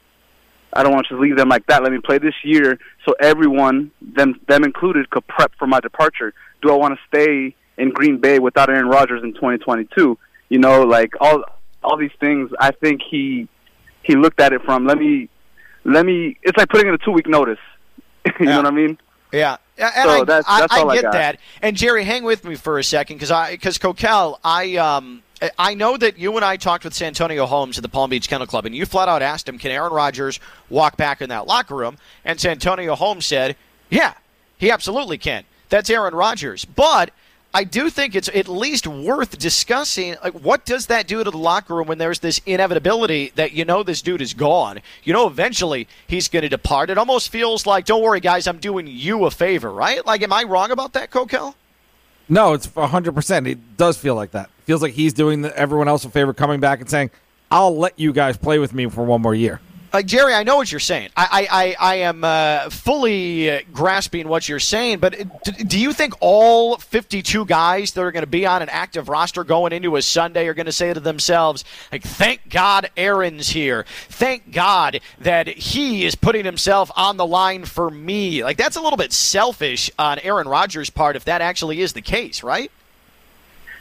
I 0.74 0.84
don't 0.84 0.94
want 0.94 1.06
to 1.08 1.14
just 1.14 1.22
leave 1.22 1.38
them 1.38 1.50
like 1.50 1.68
that. 1.68 1.84
Let 1.84 1.92
me 1.92 2.00
play 2.04 2.18
this 2.18 2.34
year 2.44 2.80
so 3.06 3.14
everyone, 3.22 3.92
them 4.02 4.40
them 4.48 4.64
included, 4.64 5.10
could 5.12 5.28
prep 5.28 5.52
for 5.60 5.68
my 5.68 5.80
departure. 5.82 6.34
Do 6.64 6.72
I 6.72 6.76
want 6.78 6.98
to 6.98 7.00
stay 7.08 7.56
in 7.78 7.90
Green 7.92 8.18
Bay 8.18 8.40
without 8.40 8.70
Aaron 8.70 8.88
Rodgers 8.88 9.24
in 9.24 9.34
2022? 9.34 10.18
You 10.50 10.60
know, 10.60 10.84
like 10.84 11.14
all 11.20 11.44
all 11.84 11.98
these 11.98 12.12
things. 12.20 12.52
I 12.60 12.72
think 12.72 13.02
he 13.10 13.48
he 14.04 14.16
looked 14.16 14.40
at 14.40 14.54
it 14.54 14.62
from 14.64 14.86
let 14.86 14.98
me 14.98 15.30
let 15.84 16.06
me. 16.06 16.38
It's 16.44 16.58
like 16.58 16.70
putting 16.70 16.88
in 16.88 16.94
a 16.94 16.98
two 16.98 17.12
week 17.12 17.28
notice. 17.28 17.60
you 18.26 18.32
Yeah. 18.40 18.46
know 18.52 18.58
what 18.58 18.68
I 18.68 18.72
mean? 18.72 18.98
Yeah, 19.32 19.58
and 19.78 19.92
So 20.04 20.10
I, 20.10 20.24
that's- 20.24 20.46
that's 20.48 20.74
I 20.74 20.80
all 20.80 20.92
I 20.92 20.96
get 21.02 21.12
that. 21.12 21.40
And 21.62 21.76
Jerry, 21.76 22.04
hang 22.06 22.24
with 22.24 22.46
me 22.46 22.56
for 22.56 22.80
a 22.80 22.84
second 22.84 23.18
because 23.18 23.32
I 23.32 23.52
because 23.52 23.78
Kokell, 23.78 24.40
I 24.44 24.78
um 24.78 25.24
I 25.60 25.74
know 25.74 25.98
that 25.98 26.18
you 26.18 26.34
and 26.38 26.46
I 26.46 26.56
talked 26.56 26.86
with 26.86 26.94
Santonio 26.94 27.46
Holmes 27.46 27.78
at 27.78 27.82
the 27.82 27.90
Palm 27.90 28.10
Beach 28.10 28.30
Kennel 28.30 28.48
Club, 28.48 28.66
and 28.66 28.74
you 28.74 28.86
flat 28.86 29.10
out 29.10 29.22
asked 29.22 29.50
him, 29.50 29.58
"Can 29.58 29.72
Aaron 29.72 29.92
Rodgers 29.92 30.40
walk 30.70 30.96
back 30.96 31.22
in 31.22 31.30
that 31.30 31.48
locker 31.48 31.76
room?" 31.76 31.98
And 32.24 32.40
Santonio 32.40 32.96
Holmes 32.96 33.26
said, 33.26 33.58
"Yeah, 33.90 34.14
he 34.58 34.72
absolutely 34.72 35.18
can. 35.18 35.44
That's 35.70 35.90
Aaron 35.90 36.16
Rodgers." 36.16 36.64
But 36.64 37.12
I 37.56 37.64
do 37.64 37.90
think 37.90 38.16
it's 38.16 38.28
at 38.28 38.50
least 38.50 38.86
worth 38.86 39.40
discussing. 39.40 40.18
Like, 40.22 40.34
what 40.34 40.66
does 40.66 40.88
that 40.88 41.08
do 41.08 41.24
to 41.24 41.32
the 41.32 41.38
locker 41.38 41.74
room 41.74 41.88
when 41.88 41.98
there's 41.98 42.20
this 42.20 42.42
inevitability 42.46 43.32
that 43.36 43.54
you 43.54 43.64
know 43.64 43.82
this 43.82 44.02
dude 44.02 44.22
is 44.22 44.34
gone? 44.34 44.82
You 45.06 45.14
know, 45.14 45.26
eventually 45.26 45.88
he's 46.06 46.28
going 46.28 46.44
to 46.44 46.50
depart. 46.50 46.90
It 46.90 46.98
almost 46.98 47.30
feels 47.30 47.66
like, 47.66 47.86
don't 47.86 48.04
worry, 48.04 48.20
guys, 48.20 48.46
I'm 48.46 48.58
doing 48.58 48.88
you 48.88 49.24
a 49.24 49.32
favor, 49.32 49.72
right? 49.72 50.06
Like, 50.06 50.22
am 50.22 50.34
I 50.34 50.44
wrong 50.44 50.70
about 50.72 50.92
that, 50.94 51.12
Kokell? 51.12 51.56
No, 52.28 52.52
it's 52.52 52.68
100%. 52.68 53.50
It 53.50 53.78
does 53.78 53.98
feel 53.98 54.16
like 54.16 54.32
that. 54.32 54.50
feels 54.66 54.82
like 54.82 54.92
he's 54.92 55.14
doing 55.14 55.46
everyone 55.46 55.88
else 55.88 56.04
a 56.04 56.10
favor 56.10 56.34
coming 56.34 56.60
back 56.60 56.82
and 56.82 56.90
saying, 56.90 57.10
I'll 57.50 57.78
let 57.78 57.98
you 57.98 58.12
guys 58.12 58.36
play 58.36 58.60
with 58.60 58.74
me 58.74 58.90
for 58.90 59.06
one 59.06 59.22
more 59.22 59.34
year. 59.34 59.62
Like 59.96 60.08
Jerry, 60.08 60.34
I 60.34 60.44
know 60.44 60.58
what 60.58 60.70
you're 60.70 60.82
saying. 60.82 61.12
I 61.16 61.48
I, 61.50 61.64
I, 61.64 61.76
I 61.80 61.96
am 62.00 62.26
uh, 62.26 62.70
fully 62.70 63.50
uh, 63.50 63.62
grasping 63.72 64.28
what 64.28 64.50
you're 64.50 64.60
saying. 64.60 65.00
But 65.00 65.14
d- 65.46 65.64
do 65.64 65.80
you 65.80 65.94
think 65.94 66.16
all 66.20 66.76
52 66.76 67.46
guys 67.46 67.94
that 67.94 68.02
are 68.02 68.12
going 68.12 68.24
to 68.24 68.28
be 68.28 68.46
on 68.46 68.62
an 68.62 68.68
active 68.68 69.08
roster 69.08 69.46
going 69.46 69.72
into 69.72 69.96
a 69.96 70.02
Sunday 70.02 70.50
are 70.50 70.54
going 70.54 70.66
to 70.66 70.74
say 70.74 70.94
to 70.94 71.00
themselves, 71.00 71.64
like, 71.94 72.04
"Thank 72.04 72.50
God 72.50 72.92
Aaron's 72.98 73.48
here. 73.48 73.86
Thank 74.10 74.52
God 74.52 75.00
that 75.18 75.48
he 75.48 76.04
is 76.04 76.16
putting 76.16 76.44
himself 76.44 76.92
on 76.98 77.16
the 77.16 77.26
line 77.26 77.64
for 77.64 77.90
me." 77.90 78.44
Like 78.44 78.58
that's 78.58 78.76
a 78.76 78.82
little 78.82 78.98
bit 78.98 79.14
selfish 79.14 79.90
on 79.98 80.20
Aaron 80.20 80.50
Rodgers' 80.50 80.90
part 80.90 81.16
if 81.16 81.24
that 81.24 81.40
actually 81.40 81.80
is 81.80 81.94
the 81.94 82.02
case, 82.02 82.44
right? 82.44 82.70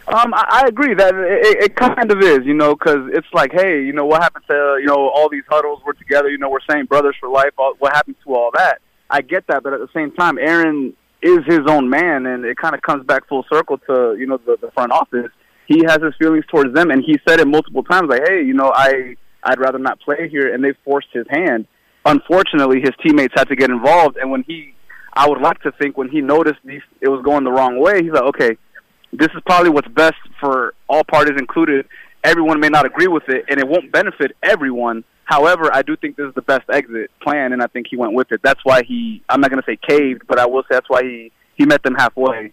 Um, 0.06 0.34
I, 0.34 0.62
I 0.64 0.68
agree 0.68 0.92
that 0.94 1.14
it, 1.14 1.64
it 1.64 1.76
kind 1.76 2.10
of 2.10 2.20
is, 2.20 2.40
you 2.44 2.52
know, 2.52 2.74
because 2.74 3.08
it's 3.12 3.26
like, 3.32 3.52
hey, 3.52 3.82
you 3.82 3.92
know, 3.92 4.04
what 4.04 4.22
happened 4.22 4.44
to 4.50 4.76
you 4.80 4.86
know 4.86 5.08
all 5.08 5.30
these 5.30 5.44
huddles? 5.48 5.80
We're 5.84 5.94
together, 5.94 6.28
you 6.28 6.38
know, 6.38 6.50
we're 6.50 6.58
saying 6.70 6.86
brothers 6.86 7.16
for 7.18 7.28
life. 7.28 7.52
All, 7.56 7.74
what 7.78 7.94
happened 7.94 8.16
to 8.24 8.34
all 8.34 8.50
that? 8.54 8.80
I 9.08 9.22
get 9.22 9.46
that, 9.46 9.62
but 9.62 9.72
at 9.72 9.80
the 9.80 9.88
same 9.94 10.12
time, 10.12 10.38
Aaron 10.38 10.94
is 11.22 11.38
his 11.46 11.60
own 11.66 11.88
man, 11.88 12.26
and 12.26 12.44
it 12.44 12.58
kind 12.58 12.74
of 12.74 12.82
comes 12.82 13.06
back 13.06 13.26
full 13.28 13.46
circle 13.50 13.78
to 13.78 14.16
you 14.18 14.26
know 14.26 14.38
the, 14.44 14.58
the 14.60 14.70
front 14.72 14.92
office. 14.92 15.30
He 15.66 15.82
has 15.86 15.98
his 16.02 16.12
feelings 16.18 16.44
towards 16.50 16.74
them, 16.74 16.90
and 16.90 17.02
he 17.02 17.18
said 17.26 17.40
it 17.40 17.46
multiple 17.48 17.82
times, 17.82 18.10
like, 18.10 18.28
hey, 18.28 18.42
you 18.42 18.52
know, 18.52 18.70
I 18.74 19.16
I'd 19.42 19.58
rather 19.58 19.78
not 19.78 20.00
play 20.00 20.28
here, 20.28 20.52
and 20.52 20.62
they 20.62 20.74
forced 20.84 21.08
his 21.12 21.26
hand. 21.30 21.66
Unfortunately, 22.04 22.80
his 22.80 22.90
teammates 23.02 23.32
had 23.34 23.48
to 23.48 23.56
get 23.56 23.70
involved, 23.70 24.18
and 24.18 24.30
when 24.30 24.42
he, 24.46 24.74
I 25.14 25.26
would 25.26 25.40
like 25.40 25.62
to 25.62 25.72
think 25.72 25.96
when 25.96 26.10
he 26.10 26.20
noticed 26.20 26.60
these, 26.62 26.82
it 27.00 27.08
was 27.08 27.24
going 27.24 27.44
the 27.44 27.52
wrong 27.52 27.80
way, 27.80 28.02
he's 28.02 28.12
like, 28.12 28.24
okay, 28.24 28.58
this 29.18 29.28
is 29.34 29.42
probably 29.46 29.70
what's 29.70 29.88
best 29.88 30.16
for 30.40 30.74
all 30.88 31.04
parties 31.04 31.38
included. 31.38 31.86
Everyone 32.22 32.58
may 32.60 32.68
not 32.68 32.86
agree 32.86 33.06
with 33.06 33.28
it, 33.28 33.44
and 33.48 33.60
it 33.60 33.68
won't 33.68 33.92
benefit 33.92 34.36
everyone. 34.42 35.04
However, 35.24 35.70
I 35.72 35.82
do 35.82 35.96
think 35.96 36.16
this 36.16 36.26
is 36.26 36.34
the 36.34 36.42
best 36.42 36.68
exit 36.70 37.10
plan, 37.22 37.52
and 37.52 37.62
I 37.62 37.66
think 37.66 37.86
he 37.88 37.96
went 37.96 38.12
with 38.12 38.32
it. 38.32 38.40
That's 38.42 38.60
why 38.64 38.82
he. 38.82 39.22
I'm 39.28 39.40
not 39.40 39.50
going 39.50 39.62
to 39.62 39.66
say 39.66 39.76
caved, 39.76 40.22
but 40.26 40.38
I 40.38 40.46
will 40.46 40.62
say 40.62 40.68
that's 40.70 40.88
why 40.88 41.02
he 41.02 41.32
he 41.54 41.64
met 41.64 41.82
them 41.82 41.94
halfway. 41.94 42.52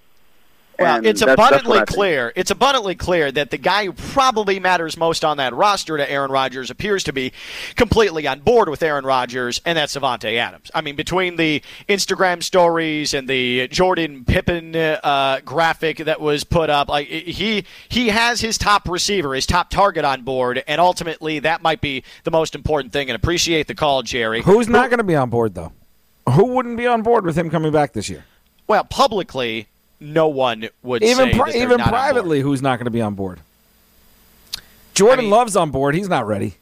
Well, 0.80 0.96
And 0.98 1.06
it's 1.06 1.20
that's- 1.20 1.38
that's 1.38 1.50
abundantly 1.50 1.80
what 1.80 1.88
think. 1.90 1.96
clear. 1.98 2.34
It's 2.36 2.50
abundantly 2.50 2.96
clear 2.96 3.32
that 3.32 3.52
the 3.52 3.58
guy 3.58 3.86
who 3.86 3.94
probably 3.94 4.60
matters 4.60 4.98
most 4.98 5.24
on 5.24 5.38
that 5.38 5.54
roster 5.54 5.96
to 5.98 6.10
Aaron 6.12 6.32
Rodgers 6.32 6.72
appears 6.72 7.04
to 7.04 7.14
be 7.14 7.34
completely 7.76 8.26
on 8.28 8.40
board 8.40 8.68
with 8.68 8.82
Aaron 8.82 9.06
Rodgers, 9.06 9.62
and 9.66 9.78
that's 9.78 9.96
Davante 9.96 10.38
Adams. 10.38 10.72
I 10.74 10.82
mean, 10.82 10.96
between 10.96 11.36
the 11.36 11.62
Instagram 11.88 12.42
stories 12.42 13.14
and 13.14 13.28
the 13.28 13.68
Jordan 13.68 14.26
Pippen 14.26 14.76
uh, 14.76 15.42
graphic 15.46 15.98
that 15.98 16.20
was 16.20 16.44
put 16.44 16.70
up, 16.72 16.90
like 16.90 17.08
he 17.08 17.64
he 17.88 18.10
has 18.10 18.42
his 18.42 18.58
top 18.58 18.90
receiver, 18.90 19.36
his 19.36 19.46
top 19.46 19.70
target 19.70 20.04
on 20.06 20.24
board, 20.24 20.64
and 20.68 20.82
ultimately 20.82 21.40
that 21.40 21.62
might 21.62 21.82
be 21.82 22.04
the 22.24 22.32
most 22.32 22.56
important 22.56 22.92
thing. 22.92 23.10
And 23.10 23.16
appreciate 23.16 23.68
the 23.68 23.76
call, 23.76 24.02
Jerry. 24.02 24.42
Who's 24.42 24.68
not 24.68 24.90
going 24.90 24.98
to 25.00 25.04
be 25.04 25.16
on 25.16 25.30
board, 25.30 25.54
though? 25.54 25.74
Who 26.30 26.46
wouldn't 26.56 26.78
be 26.78 26.88
on 26.88 27.02
board 27.04 27.26
with 27.26 27.38
him 27.38 27.50
coming 27.50 27.72
back 27.72 27.94
this 27.94 28.10
year? 28.10 28.26
Well, 28.68 28.84
publicly, 28.86 29.68
no 30.02 30.28
one 30.28 30.68
would 30.84 31.04
Even 31.04 31.32
say 31.32 31.38
pri- 31.38 31.52
that 31.52 31.58
even 31.58 31.78
not 31.78 31.88
on 31.88 31.90
board. 31.92 32.02
privately, 32.02 32.42
who's 32.42 32.62
not 32.62 32.78
going 32.78 32.86
to 32.86 32.92
be 32.92 33.02
on 33.02 33.14
board? 33.16 33.40
Jordan 34.94 35.20
I 35.20 35.22
mean- 35.22 35.32
Love's 35.32 35.56
on 35.56 35.72
board. 35.72 35.96
He's 35.96 36.10
not 36.10 36.28
ready. 36.28 36.56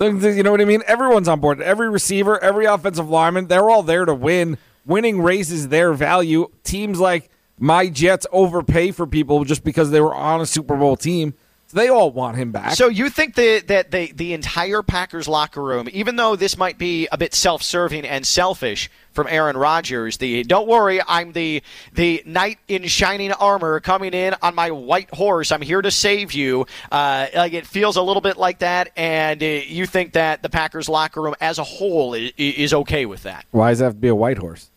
You 0.00 0.42
know 0.44 0.52
what 0.52 0.60
I 0.60 0.64
mean? 0.64 0.82
Everyone's 0.86 1.26
on 1.26 1.40
board. 1.40 1.60
Every 1.60 1.88
receiver, 1.90 2.38
every 2.42 2.66
offensive 2.66 3.10
lineman, 3.10 3.48
they're 3.48 3.68
all 3.68 3.82
there 3.82 4.04
to 4.04 4.14
win. 4.14 4.56
Winning 4.86 5.20
raises 5.20 5.68
their 5.68 5.92
value. 5.92 6.48
Teams 6.62 7.00
like 7.00 7.28
my 7.58 7.88
Jets 7.88 8.24
overpay 8.30 8.92
for 8.92 9.08
people 9.08 9.42
just 9.44 9.64
because 9.64 9.90
they 9.90 10.00
were 10.00 10.14
on 10.14 10.40
a 10.40 10.46
Super 10.46 10.76
Bowl 10.76 10.96
team. 10.96 11.34
So 11.68 11.76
they 11.76 11.88
all 11.88 12.10
want 12.10 12.38
him 12.38 12.50
back. 12.50 12.72
So 12.74 12.88
you 12.88 13.10
think 13.10 13.34
that 13.34 13.64
that 13.68 13.90
the 13.90 14.10
the 14.12 14.32
entire 14.32 14.82
Packers 14.82 15.28
locker 15.28 15.62
room, 15.62 15.86
even 15.92 16.16
though 16.16 16.34
this 16.34 16.56
might 16.56 16.78
be 16.78 17.08
a 17.12 17.18
bit 17.18 17.34
self-serving 17.34 18.06
and 18.06 18.26
selfish 18.26 18.90
from 19.12 19.26
Aaron 19.28 19.54
Rodgers, 19.54 20.16
the 20.16 20.44
don't 20.44 20.66
worry, 20.66 21.00
I'm 21.06 21.32
the 21.32 21.62
the 21.92 22.22
knight 22.24 22.58
in 22.68 22.84
shining 22.86 23.32
armor 23.32 23.80
coming 23.80 24.14
in 24.14 24.34
on 24.40 24.54
my 24.54 24.70
white 24.70 25.12
horse. 25.12 25.52
I'm 25.52 25.60
here 25.60 25.82
to 25.82 25.90
save 25.90 26.32
you. 26.32 26.66
Uh, 26.90 27.26
like 27.34 27.52
it 27.52 27.66
feels 27.66 27.96
a 27.96 28.02
little 28.02 28.22
bit 28.22 28.38
like 28.38 28.60
that, 28.60 28.90
and 28.96 29.42
uh, 29.42 29.46
you 29.46 29.84
think 29.84 30.14
that 30.14 30.42
the 30.42 30.48
Packers 30.48 30.88
locker 30.88 31.20
room 31.20 31.34
as 31.38 31.58
a 31.58 31.64
whole 31.64 32.14
is, 32.14 32.32
is 32.38 32.72
okay 32.72 33.04
with 33.04 33.24
that 33.24 33.44
Why 33.50 33.70
does 33.70 33.80
that 33.80 33.84
have 33.86 33.94
to 33.94 34.00
be 34.00 34.08
a 34.08 34.14
white 34.14 34.38
horse? 34.38 34.70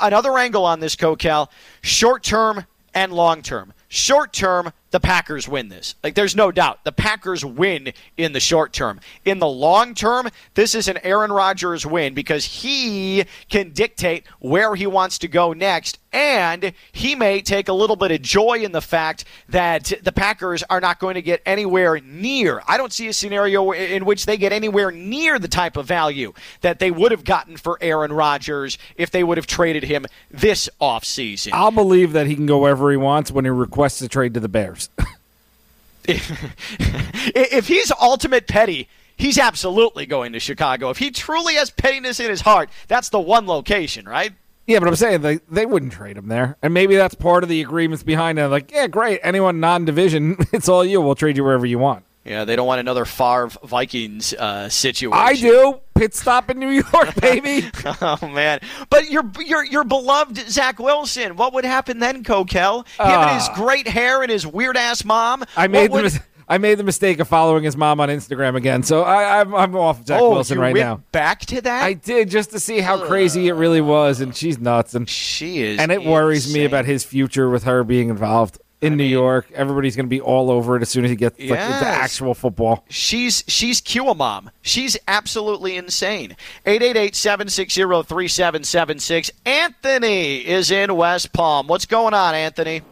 another 0.00 0.38
angle 0.38 0.64
on 0.64 0.78
this, 0.78 0.94
Kokell, 0.94 1.48
short 1.82 2.22
term 2.22 2.66
and 2.94 3.12
long 3.12 3.42
term. 3.42 3.72
Short 3.88 4.32
term. 4.32 4.72
The 4.92 5.00
Packers 5.00 5.48
win 5.48 5.68
this. 5.68 5.96
Like, 6.04 6.14
there's 6.14 6.36
no 6.36 6.52
doubt. 6.52 6.84
The 6.84 6.92
Packers 6.92 7.44
win 7.44 7.92
in 8.16 8.32
the 8.32 8.40
short 8.40 8.72
term. 8.72 9.00
In 9.24 9.38
the 9.40 9.48
long 9.48 9.94
term, 9.94 10.28
this 10.54 10.74
is 10.74 10.86
an 10.86 10.98
Aaron 11.02 11.32
Rodgers 11.32 11.84
win 11.84 12.14
because 12.14 12.44
he 12.44 13.24
can 13.48 13.70
dictate 13.70 14.24
where 14.38 14.74
he 14.74 14.86
wants 14.86 15.18
to 15.18 15.28
go 15.28 15.52
next, 15.54 15.98
and 16.12 16.74
he 16.92 17.14
may 17.14 17.40
take 17.40 17.68
a 17.68 17.72
little 17.72 17.96
bit 17.96 18.10
of 18.12 18.20
joy 18.20 18.58
in 18.58 18.72
the 18.72 18.82
fact 18.82 19.24
that 19.48 19.92
the 20.02 20.12
Packers 20.12 20.62
are 20.64 20.80
not 20.80 20.98
going 20.98 21.14
to 21.14 21.22
get 21.22 21.40
anywhere 21.46 21.98
near. 22.00 22.62
I 22.68 22.76
don't 22.76 22.92
see 22.92 23.08
a 23.08 23.12
scenario 23.14 23.72
in 23.72 24.04
which 24.04 24.26
they 24.26 24.36
get 24.36 24.52
anywhere 24.52 24.90
near 24.90 25.38
the 25.38 25.48
type 25.48 25.78
of 25.78 25.86
value 25.86 26.34
that 26.60 26.78
they 26.78 26.90
would 26.90 27.12
have 27.12 27.24
gotten 27.24 27.56
for 27.56 27.78
Aaron 27.80 28.12
Rodgers 28.12 28.76
if 28.96 29.10
they 29.10 29.24
would 29.24 29.38
have 29.38 29.46
traded 29.46 29.84
him 29.84 30.04
this 30.30 30.68
offseason. 30.80 31.52
I'll 31.54 31.70
believe 31.70 32.12
that 32.12 32.26
he 32.26 32.34
can 32.34 32.44
go 32.44 32.58
wherever 32.58 32.90
he 32.90 32.98
wants 32.98 33.30
when 33.30 33.46
he 33.46 33.50
requests 33.50 34.02
a 34.02 34.08
trade 34.08 34.34
to 34.34 34.40
the 34.40 34.50
Bears. 34.50 34.81
if 36.04 37.68
he's 37.68 37.92
ultimate 38.00 38.48
petty, 38.48 38.88
he's 39.16 39.38
absolutely 39.38 40.06
going 40.06 40.32
to 40.32 40.40
Chicago. 40.40 40.90
If 40.90 40.98
he 40.98 41.10
truly 41.10 41.54
has 41.54 41.70
pettiness 41.70 42.20
in 42.20 42.28
his 42.30 42.40
heart, 42.40 42.70
that's 42.88 43.08
the 43.08 43.20
one 43.20 43.46
location, 43.46 44.06
right? 44.06 44.32
Yeah, 44.66 44.78
but 44.78 44.88
I'm 44.88 44.96
saying 44.96 45.22
they, 45.22 45.36
they 45.50 45.66
wouldn't 45.66 45.92
trade 45.92 46.16
him 46.16 46.28
there. 46.28 46.56
And 46.62 46.72
maybe 46.72 46.94
that's 46.96 47.14
part 47.14 47.42
of 47.42 47.48
the 47.48 47.60
agreements 47.60 48.02
behind 48.02 48.38
it. 48.38 48.48
Like, 48.48 48.70
yeah, 48.70 48.86
great. 48.86 49.20
Anyone 49.22 49.60
non 49.60 49.84
division, 49.84 50.36
it's 50.52 50.68
all 50.68 50.84
you. 50.84 51.00
We'll 51.00 51.14
trade 51.14 51.36
you 51.36 51.44
wherever 51.44 51.66
you 51.66 51.78
want. 51.78 52.04
Yeah, 52.24 52.44
they 52.44 52.54
don't 52.54 52.66
want 52.66 52.80
another 52.80 53.04
Favre 53.04 53.48
Vikings 53.64 54.32
uh, 54.34 54.68
situation. 54.68 55.12
I 55.18 55.34
do. 55.34 55.80
Pit 55.94 56.14
stop 56.14 56.50
in 56.50 56.58
New 56.58 56.70
York, 56.70 57.14
baby. 57.20 57.68
Oh 58.00 58.28
man! 58.28 58.60
But 58.90 59.10
your 59.10 59.30
your 59.44 59.64
your 59.64 59.84
beloved 59.84 60.36
Zach 60.50 60.78
Wilson. 60.78 61.36
What 61.36 61.52
would 61.54 61.64
happen 61.64 61.98
then, 61.98 62.24
Kokell? 62.24 62.86
Him 62.98 63.06
and 63.06 63.30
his 63.38 63.48
great 63.54 63.86
hair 63.86 64.22
and 64.22 64.30
his 64.30 64.46
weird 64.46 64.76
ass 64.76 65.04
mom. 65.04 65.42
Ah. 65.42 65.46
I 65.56 65.62
What 65.62 65.70
made 65.70 65.90
the 65.90 65.94
would- 65.94 66.02
mis- 66.04 66.20
I 66.48 66.58
made 66.58 66.76
the 66.76 66.84
mistake 66.84 67.18
of 67.20 67.28
following 67.28 67.64
his 67.64 67.76
mom 67.76 68.00
on 68.00 68.08
Instagram 68.08 68.56
again. 68.56 68.82
So 68.82 69.02
I, 69.02 69.40
I'm, 69.40 69.54
I'm 69.54 69.74
off 69.76 70.04
Zach 70.04 70.20
oh, 70.20 70.30
Wilson 70.32 70.58
you 70.58 70.62
right 70.62 70.74
now. 70.74 71.02
Back 71.12 71.40
to 71.46 71.60
that. 71.62 71.82
I 71.82 71.94
did 71.94 72.28
just 72.28 72.50
to 72.50 72.60
see 72.60 72.80
how 72.80 73.06
crazy 73.06 73.48
it 73.48 73.52
really 73.52 73.80
was. 73.80 74.20
And 74.20 74.36
she's 74.36 74.58
nuts. 74.58 74.94
And, 74.94 75.08
she 75.08 75.62
is, 75.62 75.78
and 75.78 75.90
it 75.90 76.04
worries 76.04 76.52
me 76.52 76.64
about 76.64 76.84
his 76.84 77.04
future 77.04 77.48
with 77.48 77.64
her 77.64 77.84
being 77.84 78.10
involved 78.10 78.58
in 78.82 78.96
New 78.96 79.04
York. 79.04 79.50
Everybody's 79.54 79.94
going 79.96 80.06
to 80.06 80.10
be 80.10 80.20
all 80.20 80.50
over 80.50 80.76
it 80.76 80.82
as 80.82 80.88
soon 80.90 81.04
as 81.04 81.10
he 81.10 81.16
gets 81.16 81.38
like, 81.38 81.48
Yes. 81.50 81.72
into 81.74 81.86
actual 81.86 82.34
football. 82.34 82.84
She's 82.90 83.44
she's 83.46 83.80
Q 83.80 84.08
a 84.08 84.14
mom. 84.14 84.50
She's 84.60 84.98
absolutely 85.08 85.76
insane. 85.76 86.36
888-760-3776. 86.66 89.30
Anthony 89.46 90.46
is 90.46 90.70
in 90.70 90.94
West 90.96 91.32
Palm. 91.32 91.66
What's 91.68 91.86
going 91.86 92.12
on, 92.14 92.34
Anthony? 92.34 92.82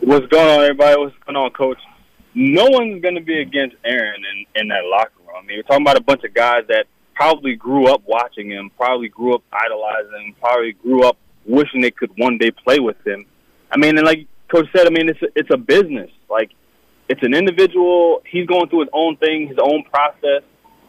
What's 0.00 0.26
going 0.26 0.48
on, 0.48 0.60
everybody? 0.62 0.98
What's 1.00 1.14
going 1.24 1.36
on, 1.36 1.50
Coach? 1.52 1.78
No 2.34 2.66
one's 2.66 3.00
going 3.00 3.14
to 3.14 3.20
be 3.20 3.40
against 3.40 3.76
Aaron 3.84 4.22
in, 4.24 4.44
in 4.62 4.68
that 4.68 4.82
locker 4.90 5.12
room. 5.20 5.28
I 5.36 5.42
mean, 5.46 5.58
we're 5.58 5.62
talking 5.62 5.84
about 5.84 5.96
a 5.96 6.02
bunch 6.02 6.24
of 6.24 6.34
guys 6.34 6.64
that 6.68 6.86
probably 7.14 7.54
grew 7.54 7.86
up 7.86 8.02
watching 8.06 8.50
him, 8.50 8.70
probably 8.76 9.08
grew 9.08 9.34
up 9.34 9.42
idolizing 9.52 10.26
him, 10.28 10.34
probably 10.40 10.72
grew 10.72 11.04
up 11.04 11.16
wishing 11.46 11.80
they 11.80 11.90
could 11.92 12.10
one 12.18 12.38
day 12.38 12.50
play 12.50 12.80
with 12.80 12.96
him. 13.06 13.24
I 13.70 13.76
mean, 13.78 13.96
and 13.96 14.04
like 14.06 14.26
Coach 14.48 14.66
said, 14.76 14.86
I 14.86 14.90
mean, 14.90 15.08
it's 15.08 15.22
a, 15.22 15.26
it's 15.34 15.50
a 15.52 15.56
business. 15.56 16.10
Like, 16.28 16.50
it's 17.08 17.22
an 17.22 17.34
individual. 17.34 18.22
He's 18.26 18.46
going 18.46 18.68
through 18.68 18.80
his 18.80 18.88
own 18.92 19.16
thing, 19.16 19.48
his 19.48 19.58
own 19.60 19.84
process, 19.84 20.42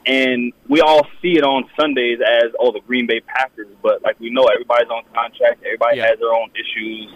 and 0.06 0.54
we 0.70 0.82
all 0.82 1.06
see 1.22 1.34
it 1.38 1.44
on 1.44 1.66
Sundays 1.80 2.20
as 2.22 2.52
oh 2.60 2.72
the 2.72 2.80
Green 2.82 3.08
Bay 3.08 3.20
Packers. 3.22 3.68
But 3.82 4.04
like 4.04 4.20
we 4.20 4.30
know, 4.30 4.44
everybody's 4.46 4.90
on 4.90 5.04
contract. 5.14 5.64
Everybody 5.66 5.98
Yeah. 5.98 6.08
has 6.08 6.20
their 6.20 6.32
own 6.34 6.52
issues. 6.52 7.14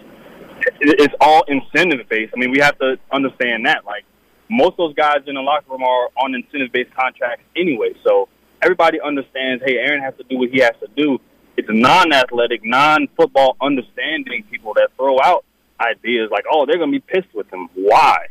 It's 0.80 1.14
all 1.20 1.44
incentive 1.48 2.06
based. 2.08 2.32
I 2.36 2.38
mean, 2.38 2.50
we 2.50 2.58
have 2.58 2.78
to 2.80 2.98
understand 3.12 3.64
that. 3.66 3.86
Like 3.86 4.04
most 4.50 4.72
of 4.72 4.76
those 4.78 4.94
guys 4.94 5.18
in 5.26 5.34
the 5.36 5.40
locker 5.40 5.70
room 5.70 5.82
are 5.82 6.08
on 6.16 6.34
incentive 6.34 6.72
based 6.72 6.92
contracts 6.94 7.44
anyway. 7.56 7.94
So 8.04 8.28
everybody 8.60 9.00
understands. 9.00 9.62
Hey, 9.64 9.76
Aaron 9.78 10.02
has 10.02 10.14
to 10.18 10.24
do 10.24 10.36
what 10.38 10.50
he 10.50 10.58
has 10.60 10.72
to 10.80 10.88
do. 10.96 11.18
It's 11.56 11.68
non-athletic, 11.70 12.62
non-football 12.64 13.56
understanding 13.60 14.44
people 14.50 14.74
that 14.74 14.88
throw 14.96 15.16
out 15.22 15.44
ideas 15.80 16.30
like, 16.30 16.44
"Oh, 16.50 16.66
they're 16.66 16.78
going 16.78 16.92
to 16.92 17.00
be 17.00 17.04
pissed 17.06 17.34
with 17.34 17.50
him." 17.52 17.68
Why? 17.74 18.26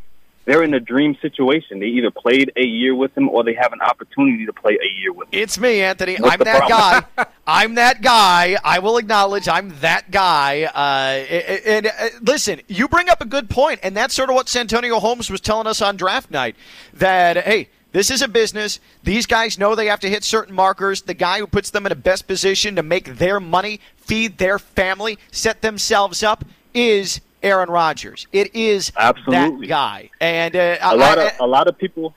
They're 0.49 0.63
in 0.63 0.73
a 0.73 0.79
dream 0.79 1.15
situation. 1.21 1.79
They 1.79 1.85
either 1.87 2.09
played 2.09 2.51
a 2.55 2.63
year 2.63 2.95
with 2.95 3.15
him 3.15 3.29
or 3.29 3.43
they 3.43 3.53
have 3.53 3.71
an 3.71 3.81
opportunity 3.81 4.47
to 4.47 4.53
play 4.53 4.79
a 4.81 4.99
year 4.99 5.13
with 5.13 5.27
him. 5.27 5.39
It's 5.39 5.59
me, 5.59 5.81
Anthony. 5.81 6.15
What's 6.15 6.33
I'm 6.33 6.39
that 6.39 6.67
problem? 6.67 7.05
guy. 7.15 7.25
I'm 7.47 7.75
that 7.75 8.01
guy. 8.01 8.57
I 8.63 8.79
will 8.79 8.97
acknowledge 8.97 9.47
I'm 9.47 9.75
that 9.81 10.09
guy. 10.09 10.63
Uh, 10.63 11.23
and, 11.29 11.85
and 11.85 11.87
uh, 11.87 12.09
listen, 12.23 12.61
you 12.67 12.87
bring 12.87 13.09
up 13.09 13.21
a 13.21 13.25
good 13.25 13.47
point, 13.47 13.81
and 13.83 13.95
that's 13.95 14.15
sort 14.15 14.31
of 14.31 14.35
what 14.35 14.49
Santonio 14.49 14.99
Holmes 14.99 15.29
was 15.29 15.39
telling 15.39 15.67
us 15.67 15.83
on 15.83 15.97
draft 15.97 16.31
night. 16.31 16.55
That 16.95 17.37
hey, 17.37 17.69
this 17.91 18.09
is 18.09 18.23
a 18.23 18.27
business. 18.27 18.79
These 19.03 19.27
guys 19.27 19.59
know 19.59 19.75
they 19.75 19.85
have 19.85 19.99
to 19.99 20.09
hit 20.09 20.23
certain 20.23 20.55
markers. 20.55 21.03
The 21.03 21.13
guy 21.13 21.37
who 21.37 21.45
puts 21.45 21.69
them 21.69 21.85
in 21.85 21.91
the 21.91 21.95
best 21.95 22.25
position 22.25 22.75
to 22.75 22.81
make 22.81 23.17
their 23.17 23.39
money, 23.39 23.81
feed 23.97 24.39
their 24.39 24.57
family, 24.57 25.19
set 25.31 25.61
themselves 25.61 26.23
up 26.23 26.43
is 26.73 27.21
Aaron 27.43 27.69
Rodgers. 27.69 28.27
It 28.31 28.55
is 28.55 28.91
Absolutely. 28.97 29.67
that 29.67 29.69
guy. 29.69 30.09
And 30.19 30.55
uh, 30.55 30.77
a 30.81 30.95
lot 30.95 31.17
I- 31.17 31.27
of 31.27 31.31
a 31.39 31.47
lot 31.47 31.67
of 31.67 31.77
people 31.77 32.13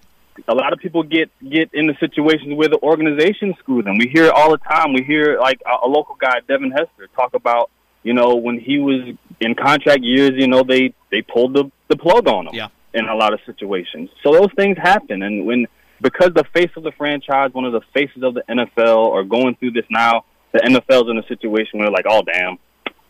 a 0.48 0.54
lot 0.54 0.72
of 0.72 0.78
people 0.78 1.02
get 1.02 1.30
get 1.48 1.70
into 1.74 1.94
situations 2.00 2.54
where 2.54 2.68
the 2.68 2.80
organization 2.82 3.54
screw 3.58 3.82
them. 3.82 3.98
We 3.98 4.08
hear 4.08 4.24
it 4.26 4.32
all 4.32 4.50
the 4.50 4.58
time. 4.58 4.92
We 4.94 5.02
hear 5.02 5.38
like 5.38 5.60
a, 5.66 5.86
a 5.86 5.88
local 5.88 6.16
guy, 6.20 6.40
Devin 6.48 6.70
Hester, 6.70 7.08
talk 7.14 7.34
about 7.34 7.70
you 8.02 8.14
know 8.14 8.36
when 8.36 8.58
he 8.58 8.78
was 8.78 9.14
in 9.40 9.54
contract 9.54 10.02
years, 10.02 10.32
you 10.34 10.46
know 10.48 10.62
they 10.62 10.94
they 11.10 11.22
pulled 11.22 11.54
the 11.54 11.70
the 11.88 11.96
plug 11.96 12.26
on 12.28 12.46
him 12.48 12.54
Yeah. 12.54 12.68
in 12.94 13.06
a 13.06 13.14
lot 13.14 13.32
of 13.34 13.40
situations. 13.46 14.08
So 14.22 14.32
those 14.32 14.48
things 14.56 14.78
happen, 14.78 15.22
and 15.22 15.46
when 15.46 15.66
because 16.00 16.32
the 16.34 16.44
face 16.52 16.70
of 16.76 16.82
the 16.82 16.92
franchise, 16.92 17.50
one 17.52 17.64
of 17.64 17.72
the 17.72 17.82
faces 17.94 18.22
of 18.24 18.34
the 18.34 18.42
NFL, 18.48 19.12
are 19.12 19.22
going 19.22 19.54
through 19.56 19.70
this 19.72 19.84
now, 19.88 20.24
the 20.50 20.58
NFL's 20.58 21.08
in 21.10 21.16
a 21.18 21.26
situation 21.28 21.78
where 21.78 21.90
like, 21.90 22.06
oh 22.08 22.22
damn, 22.22 22.58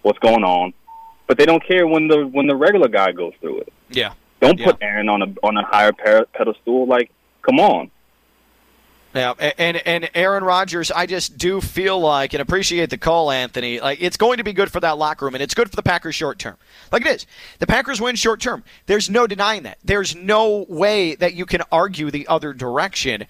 what's 0.03 0.19
going 0.19 0.45
on? 0.45 0.75
But 1.33 1.39
they 1.39 1.47
don't 1.47 1.65
care 1.67 1.87
when 1.87 2.09
the 2.09 2.27
when 2.27 2.47
the 2.47 2.55
regular 2.55 2.89
guy 2.89 3.13
goes 3.13 3.33
through 3.41 3.61
it. 3.61 3.73
yeah. 3.89 4.13
Don't 4.43 4.59
Yeah. 4.61 4.67
put 4.67 4.77
Aaron 4.83 5.09
on 5.09 5.23
a 5.23 5.27
on 5.43 5.57
a 5.57 5.65
higher 5.65 5.91
pedestal. 5.93 6.85
Like, 6.87 7.11
come 7.41 7.59
on. 7.59 7.91
Yeah, 9.15 9.33
and 9.57 9.79
and 9.87 10.11
Aaron 10.15 10.45
Rodgers, 10.45 10.91
I 10.91 11.07
just 11.07 11.39
do 11.39 11.63
feel 11.63 11.99
like 11.99 12.35
and 12.35 12.43
appreciate 12.43 12.91
the 12.91 12.99
call, 12.99 13.31
Anthony. 13.31 13.81
Like 13.81 14.03
it's 14.03 14.19
going 14.19 14.37
to 14.37 14.45
be 14.45 14.53
good 14.53 14.71
for 14.71 14.81
that 14.81 14.99
locker 14.99 15.25
room, 15.25 15.35
and 15.35 15.43
it's 15.43 15.55
good 15.55 15.71
for 15.71 15.77
the 15.77 15.83
Packers 15.83 16.15
short 16.15 16.39
term. 16.39 16.59
Like 16.93 17.07
it 17.07 17.17
is, 17.17 17.27
the 17.59 17.67
Packers 17.67 17.99
win 17.99 18.15
short 18.17 18.39
term. 18.43 18.63
There's 18.85 19.09
no 19.09 19.27
denying 19.27 19.63
that. 19.63 19.79
There's 19.83 20.15
no 20.15 20.67
way 20.69 21.15
that 21.15 21.33
you 21.33 21.47
can 21.47 21.63
argue 21.73 22.11
the 22.11 22.27
other 22.29 22.53
direction. 22.53 23.25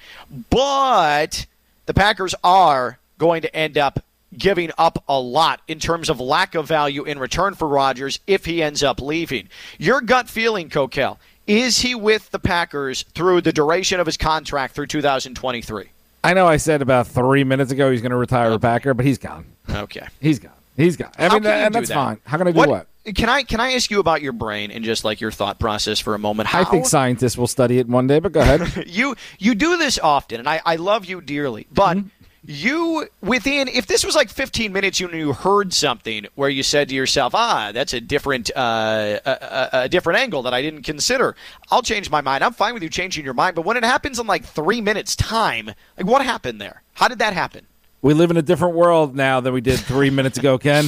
But 0.51 1.47
the 1.87 1.95
Packers 1.95 2.35
are 2.43 2.99
going 3.19 3.43
to 3.43 3.55
end 3.55 3.79
up 3.79 4.01
giving 4.37 4.71
up 4.79 5.03
a 5.09 5.19
lot 5.19 5.61
in 5.69 5.79
terms 5.79 6.09
of 6.09 6.21
lack 6.21 6.55
of 6.55 6.67
value 6.67 7.05
in 7.05 7.19
return 7.19 7.55
for 7.55 7.69
Rodgers 7.69 8.21
if 8.27 8.45
he 8.45 8.63
ends 8.63 8.83
up 8.83 9.01
leaving. 9.01 9.49
Your 9.79 10.01
gut 10.01 10.29
feeling, 10.29 10.69
Kokell, 10.71 11.19
is 11.47 11.79
he 11.79 11.95
with 11.95 12.31
the 12.31 12.39
Packers 12.39 13.03
through 13.15 13.41
the 13.43 13.53
duration 13.53 14.01
of 14.01 14.07
his 14.07 14.17
contract 14.17 14.75
through 14.75 14.87
2023? 14.87 15.91
I 16.25 16.35
know 16.35 16.47
I 16.47 16.57
said 16.57 16.83
about 16.83 17.09
three 17.09 17.45
minutes 17.45 17.73
ago 17.73 17.91
he's 17.91 18.01
going 18.01 18.11
to 18.11 18.17
retire 18.17 18.53
a 18.53 18.59
Packer, 18.59 18.95
but 18.95 19.05
he's 19.05 19.19
gone. 19.19 19.45
Okay. 19.69 20.07
He's 20.21 20.39
gone. 20.39 20.53
He's 20.77 20.97
gone. 20.97 21.11
I 21.19 21.29
mean, 21.29 21.47
and 21.47 21.75
that's 21.75 21.89
that? 21.89 21.95
fine. 21.95 22.21
How 22.25 22.39
can 22.39 22.49
I 22.49 22.53
do 22.53 22.59
what? 22.59 22.87
Can 23.15 23.29
I 23.29 23.43
can 23.43 23.61
I 23.61 23.73
ask 23.73 23.91
you 23.91 24.01
about 24.01 24.23
your 24.23 24.33
brain 24.33 24.71
and 24.71 24.85
just 24.85 25.05
like 25.05 25.21
your 25.21 25.31
thought 25.31 25.59
process 25.59 25.99
for 26.01 26.15
a 26.15 26.19
moment? 26.19 26.49
How 26.49 26.61
I 26.61 26.65
think 26.65 26.87
scientists 26.87 27.37
will 27.37 27.47
study 27.49 27.79
it 27.79 27.89
one 27.89 28.07
day, 28.07 28.21
but 28.21 28.33
go 28.33 28.41
ahead. 28.41 28.87
you 28.87 29.17
you 29.39 29.55
do 29.55 29.77
this 29.77 29.99
often, 29.99 30.39
and 30.41 30.49
I, 30.49 30.61
I 30.65 30.77
love 30.77 31.05
you 31.05 31.21
dearly, 31.21 31.67
but 31.73 31.97
Mm-hmm. 31.99 32.09
You 32.45 33.09
within 33.21 33.69
if 33.69 33.87
this 33.87 34.05
was 34.05 34.17
like 34.17 34.29
15 34.29 34.73
minutes, 34.73 34.99
you 34.99 35.09
you 35.11 35.33
heard 35.33 35.73
something 35.73 36.27
where 36.35 36.49
you 36.49 36.63
said 36.63 36.89
to 36.89 36.95
yourself, 36.95 37.35
ah, 37.37 37.71
that's 37.73 37.93
a 37.93 38.01
different 38.01 38.51
uh, 38.57 39.21
a, 39.25 39.31
a, 39.31 39.69
a 39.83 39.89
different 39.89 40.19
angle 40.19 40.43
that 40.43 40.53
I 40.53 40.61
didn't 40.61 40.83
consider. 40.83 41.37
I'll 41.71 41.83
change 41.83 42.11
my 42.11 42.21
mind. 42.21 42.43
I'm 42.43 42.53
fine 42.53 42.75
with 42.75 42.83
you 42.83 42.89
changing 42.89 43.25
your 43.25 43.35
mind, 43.35 43.55
but 43.55 43.65
when 43.65 43.77
it 43.77 43.85
happens 43.85 44.19
in 44.19 44.27
like 44.27 44.45
three 44.45 44.81
minutes 44.81 45.15
time, 45.15 45.71
like 45.97 46.07
what 46.07 46.25
happened 46.25 46.61
there? 46.61 46.83
How 46.95 47.07
did 47.07 47.21
that 47.21 47.33
happen? 47.33 47.67
we 48.03 48.15
live 48.15 48.33
in 48.33 48.37
a 48.37 48.43
different 48.43 48.75
world 48.75 49.15
now 49.15 49.41
than 49.41 49.55
we 49.55 49.61
did 49.61 49.79
three 49.79 50.11
minutes 50.19 50.37
ago, 50.37 50.59
Ken. 50.59 50.85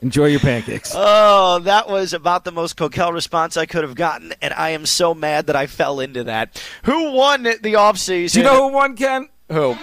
Enjoy 0.00 0.26
your 0.26 0.40
pancakes. 0.40 0.92
Oh, 0.96 1.60
that 1.60 1.88
was 1.88 2.12
about 2.12 2.44
the 2.44 2.50
most 2.50 2.76
Kokell 2.76 3.12
response 3.12 3.56
I 3.56 3.66
could 3.66 3.84
have 3.84 3.94
gotten, 3.94 4.34
and 4.42 4.52
I 4.54 4.70
am 4.70 4.84
so 4.84 5.14
mad 5.14 5.46
that 5.46 5.54
I 5.54 5.68
fell 5.68 6.00
into 6.00 6.24
that. 6.24 6.60
Who 6.84 7.12
won 7.12 7.44
the 7.44 7.58
offseason? 7.74 8.32
Do 8.32 8.38
you 8.40 8.44
know 8.44 8.68
who 8.68 8.74
won, 8.74 8.96
Ken? 8.96 9.28
who? 9.48 9.76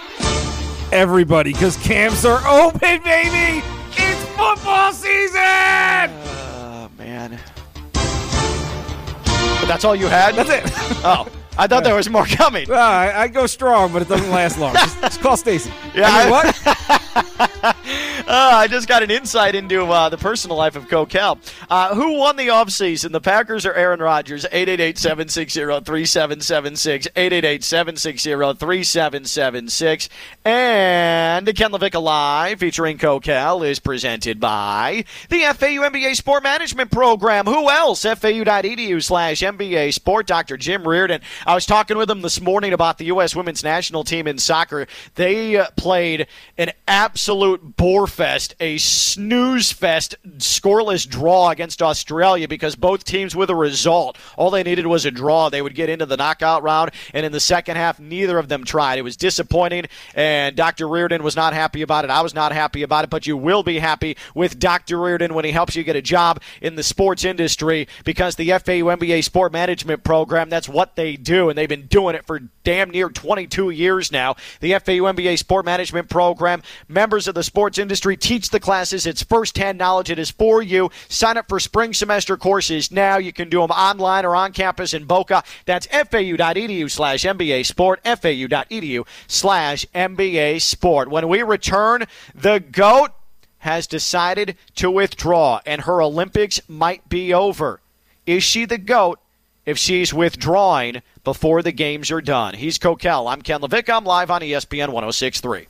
Everybody, 0.92 1.52
because 1.52 1.76
camps 1.76 2.24
are 2.24 2.44
open, 2.48 3.02
baby. 3.04 3.64
It's 3.92 4.24
football 4.36 4.92
season. 4.92 5.38
Oh 5.38 6.90
man. 6.98 7.38
But 9.24 9.66
that's 9.66 9.84
all 9.84 9.94
you 9.94 10.06
had? 10.08 10.34
That's 10.34 10.50
it. 10.50 10.64
Oh, 11.02 11.26
I 11.56 11.66
thought 11.66 11.82
there 11.82 11.94
was 11.94 12.10
more 12.10 12.26
coming. 12.26 12.66
Ah, 12.70 12.98
I, 13.00 13.22
I 13.22 13.28
go 13.28 13.46
strong, 13.46 13.90
but 13.90 14.02
it 14.02 14.08
doesn't 14.08 14.30
last 14.30 14.58
long. 14.58 14.74
Just, 14.74 15.00
just 15.00 15.20
call 15.22 15.34
Stacy. 15.38 15.72
Yeah, 15.94 16.08
I 16.10 16.24
mean, 16.24 16.30
what? 16.30 17.76
Uh, 18.30 18.50
I 18.54 18.68
just 18.68 18.86
got 18.86 19.02
an 19.02 19.10
insight 19.10 19.56
into 19.56 19.86
uh, 19.86 20.08
the 20.08 20.16
personal 20.16 20.56
life 20.56 20.76
of 20.76 20.86
Kokell. 20.86 21.40
Uh, 21.68 21.96
who 21.96 22.16
won 22.16 22.36
the 22.36 22.46
offseason, 22.46 23.10
the 23.10 23.20
Packers 23.20 23.66
or 23.66 23.74
Aaron 23.74 23.98
Rodgers? 23.98 24.46
888-760-3776, 24.52 27.08
888-760-3776. 27.14 30.08
And 30.44 31.56
Ken 31.56 31.72
LaVicka 31.72 32.00
Live 32.00 32.60
featuring 32.60 32.98
Kokell 32.98 33.68
is 33.68 33.80
presented 33.80 34.38
by 34.38 35.04
the 35.28 35.40
FAU 35.40 35.90
MBA 35.90 36.14
Sport 36.14 36.44
Management 36.44 36.92
Program. 36.92 37.46
Who 37.46 37.68
else? 37.68 38.04
FAU.edu 38.04 39.02
slash 39.02 39.40
MBA 39.40 39.92
Sport. 39.92 40.28
Dr. 40.28 40.56
Jim 40.56 40.86
Reardon. 40.86 41.20
I 41.48 41.56
was 41.56 41.66
talking 41.66 41.96
with 41.96 42.08
him 42.08 42.20
this 42.20 42.40
morning 42.40 42.72
about 42.72 42.98
the 42.98 43.06
U.S. 43.06 43.34
women's 43.34 43.64
national 43.64 44.04
team 44.04 44.28
in 44.28 44.38
soccer. 44.38 44.86
They 45.16 45.56
uh, 45.56 45.66
played 45.76 46.28
an 46.56 46.70
absolute 46.86 47.76
bore 47.76 48.06
fest, 48.20 48.54
a 48.60 48.76
snooze 48.76 49.72
fest, 49.72 50.14
scoreless 50.36 51.08
draw 51.08 51.48
against 51.48 51.80
Australia 51.80 52.46
because 52.46 52.76
both 52.76 53.02
teams 53.02 53.34
with 53.34 53.48
a 53.48 53.54
result. 53.54 54.18
All 54.36 54.50
they 54.50 54.62
needed 54.62 54.86
was 54.86 55.06
a 55.06 55.10
draw. 55.10 55.48
They 55.48 55.62
would 55.62 55.74
get 55.74 55.88
into 55.88 56.04
the 56.04 56.18
knockout 56.18 56.62
round, 56.62 56.90
and 57.14 57.24
in 57.24 57.32
the 57.32 57.40
second 57.40 57.76
half, 57.76 57.98
neither 57.98 58.38
of 58.38 58.48
them 58.48 58.64
tried. 58.64 58.98
It 58.98 59.04
was 59.04 59.16
disappointing, 59.16 59.86
and 60.14 60.54
Dr. 60.54 60.86
Reardon 60.86 61.22
was 61.22 61.34
not 61.34 61.54
happy 61.54 61.80
about 61.80 62.04
it. 62.04 62.10
I 62.10 62.20
was 62.20 62.34
not 62.34 62.52
happy 62.52 62.82
about 62.82 63.04
it, 63.04 63.10
but 63.10 63.26
you 63.26 63.38
will 63.38 63.62
be 63.62 63.78
happy 63.78 64.18
with 64.34 64.58
Dr. 64.58 65.00
Reardon 65.00 65.32
when 65.32 65.46
he 65.46 65.52
helps 65.52 65.74
you 65.74 65.82
get 65.82 65.96
a 65.96 66.02
job 66.02 66.42
in 66.60 66.74
the 66.74 66.82
sports 66.82 67.24
industry 67.24 67.88
because 68.04 68.36
the 68.36 68.50
FAU 68.50 68.84
MBA 68.96 69.24
Sport 69.24 69.50
Management 69.50 70.04
Program, 70.04 70.50
that's 70.50 70.68
what 70.68 70.94
they 70.94 71.16
do, 71.16 71.48
and 71.48 71.56
they've 71.56 71.70
been 71.70 71.86
doing 71.86 72.14
it 72.14 72.26
for 72.26 72.40
damn 72.64 72.90
near 72.90 73.08
22 73.08 73.70
years 73.70 74.12
now. 74.12 74.36
The 74.60 74.72
FAU 74.72 75.08
MBA 75.10 75.38
Sport 75.38 75.64
Management 75.64 76.10
Program, 76.10 76.62
members 76.86 77.26
of 77.26 77.34
the 77.34 77.42
sports 77.42 77.78
industry 77.78 78.09
teach 78.16 78.50
the 78.50 78.60
classes. 78.60 79.06
It's 79.06 79.22
firsthand 79.22 79.78
knowledge. 79.78 80.10
It 80.10 80.18
is 80.18 80.30
for 80.30 80.62
you. 80.62 80.90
Sign 81.08 81.36
up 81.36 81.48
for 81.48 81.60
spring 81.60 81.92
semester 81.92 82.36
courses 82.36 82.90
now. 82.90 83.18
You 83.18 83.32
can 83.32 83.48
do 83.48 83.60
them 83.60 83.70
online 83.70 84.24
or 84.24 84.36
on 84.36 84.52
campus 84.52 84.94
in 84.94 85.04
Boca. 85.04 85.42
That's 85.66 85.86
fau.edu 85.86 86.90
slash 86.90 87.22
MBA 87.22 87.66
Sport, 87.66 88.00
fau.edu 88.04 89.06
slash 89.26 89.86
MBA 89.94 90.60
Sport. 90.60 91.10
When 91.10 91.28
we 91.28 91.42
return, 91.42 92.06
the 92.34 92.60
GOAT 92.60 93.12
has 93.60 93.86
decided 93.86 94.56
to 94.74 94.90
withdraw, 94.90 95.60
and 95.66 95.82
her 95.82 96.02
Olympics 96.02 96.60
might 96.68 97.08
be 97.08 97.32
over. 97.32 97.80
Is 98.26 98.42
she 98.42 98.64
the 98.64 98.78
GOAT 98.78 99.18
if 99.66 99.76
she's 99.76 100.14
withdrawing 100.14 101.02
before 101.24 101.62
the 101.62 101.72
games 101.72 102.10
are 102.10 102.22
done? 102.22 102.54
He's 102.54 102.78
Kokell. 102.78 103.30
I'm 103.30 103.42
Ken 103.42 103.60
LaVicka. 103.60 103.94
I'm 103.94 104.04
live 104.04 104.30
on 104.30 104.40
ESPN 104.40 104.88
1063. 104.88 105.66